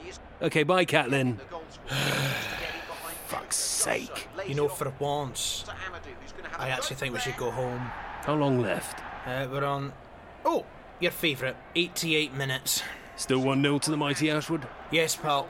Okay, 0.42 0.64
bye, 0.64 0.86
Catlin. 0.86 1.40
Fuck's 3.30 3.58
sake. 3.58 4.28
You 4.48 4.56
know, 4.56 4.68
for 4.68 4.92
once, 4.98 5.64
I 6.60 6.70
actually 6.70 6.98
think 6.98 7.14
we 7.14 7.20
should 7.22 7.38
go 7.38 7.52
home. 7.52 7.80
How 8.26 8.36
long 8.36 8.60
left? 8.62 9.02
Uh, 9.26 9.48
we're 9.50 9.64
on. 9.64 9.94
Oh, 10.44 10.66
your 11.00 11.12
favourite, 11.12 11.56
88 11.76 12.34
minutes. 12.34 12.84
Still 13.16 13.40
1 13.40 13.62
0 13.62 13.80
to 13.80 13.92
the 13.92 13.98
mighty 13.98 14.30
Ashwood? 14.30 14.68
Yes, 14.92 15.16
pal. 15.16 15.44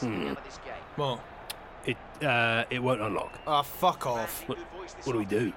Hmm. 0.00 0.32
What? 0.96 1.20
It, 1.84 1.96
uh, 2.24 2.64
it 2.70 2.82
won't 2.82 3.02
unlock. 3.02 3.38
Oh, 3.46 3.62
fuck 3.62 4.06
off. 4.06 4.48
What, 4.48 4.58
what 4.58 5.12
do 5.12 5.18
we 5.18 5.24
do? 5.26 5.52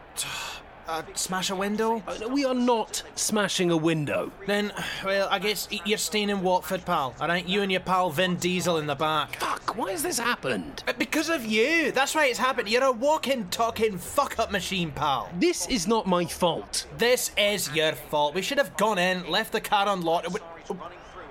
Uh, 0.91 1.04
smash 1.13 1.49
a 1.49 1.56
window? 1.56 2.04
Uh, 2.06 2.27
we 2.27 2.43
are 2.43 2.54
not 2.54 3.01
smashing 3.15 3.71
a 3.71 3.77
window. 3.77 4.30
Then, 4.45 4.73
well, 5.06 5.30
I 5.32 5.39
guess 5.39 5.69
you're 5.86 5.97
staying 5.97 6.30
in 6.30 6.41
Watford, 6.41 6.84
pal. 6.86 7.15
Alright, 7.21 7.47
you 7.47 7.62
and 7.62 7.71
your 7.71 7.80
pal 7.80 8.10
Vin 8.10 8.36
Diesel 8.36 8.77
in 8.77 8.88
the 8.88 8.95
back. 8.95 9.38
Fuck, 9.38 9.77
why 9.77 9.91
has 9.91 10.04
this 10.04 10.19
happened? 10.19 10.84
Uh, 10.86 10.91
Because 10.91 11.30
of 11.30 11.45
you. 11.45 11.93
That's 11.93 12.13
why 12.13 12.25
it's 12.25 12.39
happened. 12.39 12.67
You're 12.67 12.84
a 12.84 12.91
walking, 12.91 13.47
talking 13.47 13.97
fuck 13.97 14.38
up 14.38 14.51
machine, 14.51 14.91
pal. 14.91 15.30
This 15.39 15.65
is 15.69 15.88
not 15.88 16.08
my 16.08 16.25
fault. 16.25 16.86
This 16.97 17.32
is 17.38 17.73
your 17.73 17.93
fault. 17.93 18.36
We 18.36 18.41
should 18.41 18.58
have 18.58 18.75
gone 18.75 18.97
in, 18.97 19.30
left 19.30 19.54
the 19.54 19.62
car 19.62 19.88
unlocked. 19.88 20.27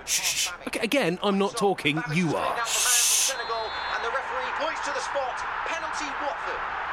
Shh. 0.06 0.48
Okay, 0.68 0.80
again, 0.80 1.18
I'm 1.22 1.36
not 1.36 1.54
talking, 1.58 2.02
you 2.14 2.34
are. 2.34 2.56
Senegal, 2.66 3.39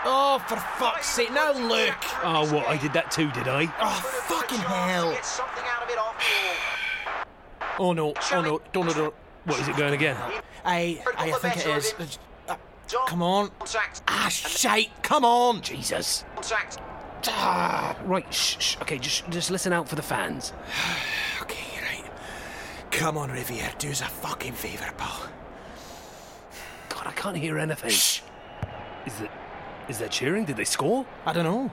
Oh, 0.10 0.40
for 0.48 0.56
fuck's 0.56 1.06
sake, 1.06 1.34
now 1.34 1.52
look. 1.52 1.98
Oh, 2.24 2.50
what? 2.54 2.66
I 2.68 2.78
did 2.78 2.94
that 2.94 3.12
too, 3.12 3.30
did 3.32 3.50
I? 3.50 3.66
Oh, 3.82 4.00
fucking 4.30 4.58
hell. 4.58 5.12
Get 5.12 5.26
something 5.26 5.66
out 5.66 5.84
of 5.84 5.90
it 5.90 5.98
after 5.98 6.26
all. 6.48 7.88
Oh 7.90 7.92
no, 7.92 8.14
oh 8.32 8.42
no, 8.42 8.62
don't, 8.72 8.86
no, 8.86 8.94
don't. 8.94 9.14
What, 9.44 9.60
is 9.60 9.68
it 9.68 9.76
going 9.76 9.94
again? 9.94 10.16
I, 10.64 11.02
I, 11.18 11.32
I 11.32 11.32
think 11.34 11.58
it 11.58 11.68
is. 11.68 12.20
Uh, 12.48 12.56
come 13.06 13.22
on. 13.22 13.52
Ah, 14.08 14.30
shite, 14.30 14.92
come 15.04 15.26
on. 15.26 15.62
Jesus. 15.62 16.24
Ah, 17.28 17.98
right, 18.06 18.34
shh, 18.34 18.56
shh. 18.60 18.78
Okay, 18.82 19.00
just, 19.00 19.30
just 19.30 19.52
listen 19.52 19.74
out 19.74 19.90
for 19.90 19.96
the 19.96 20.02
fans. 20.02 20.54
okay, 21.42 21.82
right. 21.82 22.10
Come 22.92 23.18
on, 23.18 23.30
Riviere, 23.30 23.74
do 23.78 23.90
us 23.90 24.00
a 24.00 24.06
fucking 24.06 24.54
favour, 24.54 24.90
pal. 24.96 25.28
God, 26.88 27.08
I 27.08 27.12
can't 27.12 27.36
hear 27.36 27.60
anything. 27.60 27.90
Shh. 27.90 28.22
Is 29.06 29.20
it? 29.20 29.32
Is 29.90 30.00
there 30.00 30.10
cheering? 30.10 30.44
Did 30.46 30.58
they 30.58 30.66
score? 30.66 31.06
I 31.26 31.32
don't 31.34 31.46
know. 31.46 31.72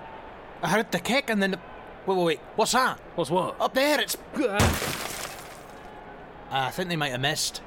I 0.63 0.69
heard 0.69 0.93
the 0.93 1.01
kick 1.01 1.31
and 1.31 1.43
then 1.43 1.53
the... 1.53 1.59
Wait, 2.07 2.17
wait, 2.17 2.25
wait. 2.25 2.41
What's 2.55 2.73
that? 2.73 2.99
What's 3.17 3.31
what? 3.31 3.61
Up 3.61 3.75
there, 3.75 4.01
it's... 4.01 4.17
Uh, 4.37 4.59
I 6.51 6.71
think 6.71 6.89
they 6.89 6.97
might 6.97 7.11
have 7.11 7.21
missed. 7.21 7.61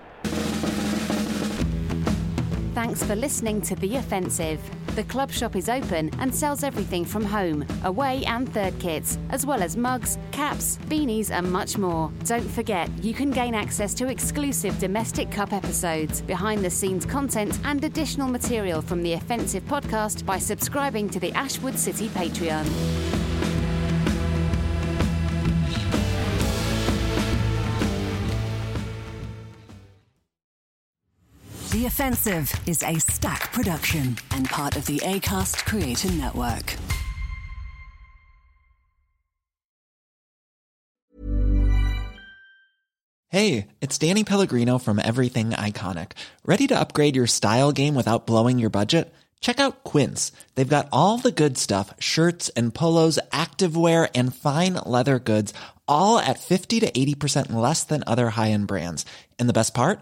Thanks 2.73 3.03
for 3.03 3.15
listening 3.15 3.61
to 3.63 3.75
The 3.75 3.97
Offensive. 3.97 4.61
The 4.97 5.03
club 5.03 5.29
shop 5.29 5.55
is 5.55 5.69
open 5.69 6.09
and 6.17 6.33
sells 6.33 6.63
everything 6.63 7.05
from 7.05 7.23
home, 7.23 7.63
away, 7.83 8.25
and 8.25 8.51
third 8.51 8.79
kits, 8.79 9.19
as 9.29 9.45
well 9.45 9.61
as 9.61 9.77
mugs, 9.77 10.17
caps, 10.31 10.79
beanies, 10.89 11.29
and 11.29 11.51
much 11.51 11.77
more. 11.77 12.11
Don't 12.23 12.49
forget, 12.49 12.89
you 13.03 13.13
can 13.13 13.29
gain 13.29 13.53
access 13.53 13.93
to 13.93 14.07
exclusive 14.07 14.79
domestic 14.79 15.29
cup 15.29 15.53
episodes, 15.53 16.21
behind 16.21 16.65
the 16.65 16.71
scenes 16.71 17.05
content, 17.05 17.59
and 17.63 17.83
additional 17.83 18.27
material 18.27 18.81
from 18.81 19.03
the 19.03 19.13
Offensive 19.13 19.63
podcast 19.65 20.25
by 20.25 20.39
subscribing 20.39 21.07
to 21.11 21.19
the 21.19 21.31
Ashwood 21.33 21.77
City 21.77 22.07
Patreon. 22.09 23.26
Offensive 31.87 32.53
is 32.67 32.79
Acast 32.79 33.53
production 33.53 34.17
and 34.31 34.45
part 34.49 34.75
of 34.75 34.87
the 34.87 34.97
ACAST 34.97 35.63
Creator 35.65 36.11
Network. 36.11 36.75
Hey, 43.29 43.67
it's 43.79 43.97
Danny 43.97 44.25
Pellegrino 44.25 44.79
from 44.79 44.99
Everything 44.99 45.51
Iconic. 45.51 46.11
Ready 46.43 46.67
to 46.67 46.77
upgrade 46.77 47.15
your 47.15 47.25
style 47.25 47.71
game 47.71 47.95
without 47.95 48.27
blowing 48.27 48.59
your 48.59 48.69
budget? 48.69 49.13
Check 49.39 49.61
out 49.61 49.85
Quince. 49.85 50.33
They've 50.55 50.67
got 50.67 50.89
all 50.91 51.19
the 51.19 51.31
good 51.31 51.57
stuff 51.57 51.93
shirts 51.99 52.49
and 52.49 52.75
polos, 52.75 53.17
activewear, 53.31 54.09
and 54.13 54.35
fine 54.35 54.73
leather 54.73 55.19
goods, 55.19 55.53
all 55.87 56.19
at 56.19 56.37
50 56.37 56.81
to 56.81 56.91
80% 56.91 57.53
less 57.53 57.85
than 57.85 58.03
other 58.05 58.31
high 58.31 58.51
end 58.51 58.67
brands. 58.67 59.05
And 59.39 59.47
the 59.47 59.53
best 59.53 59.73
part? 59.73 60.01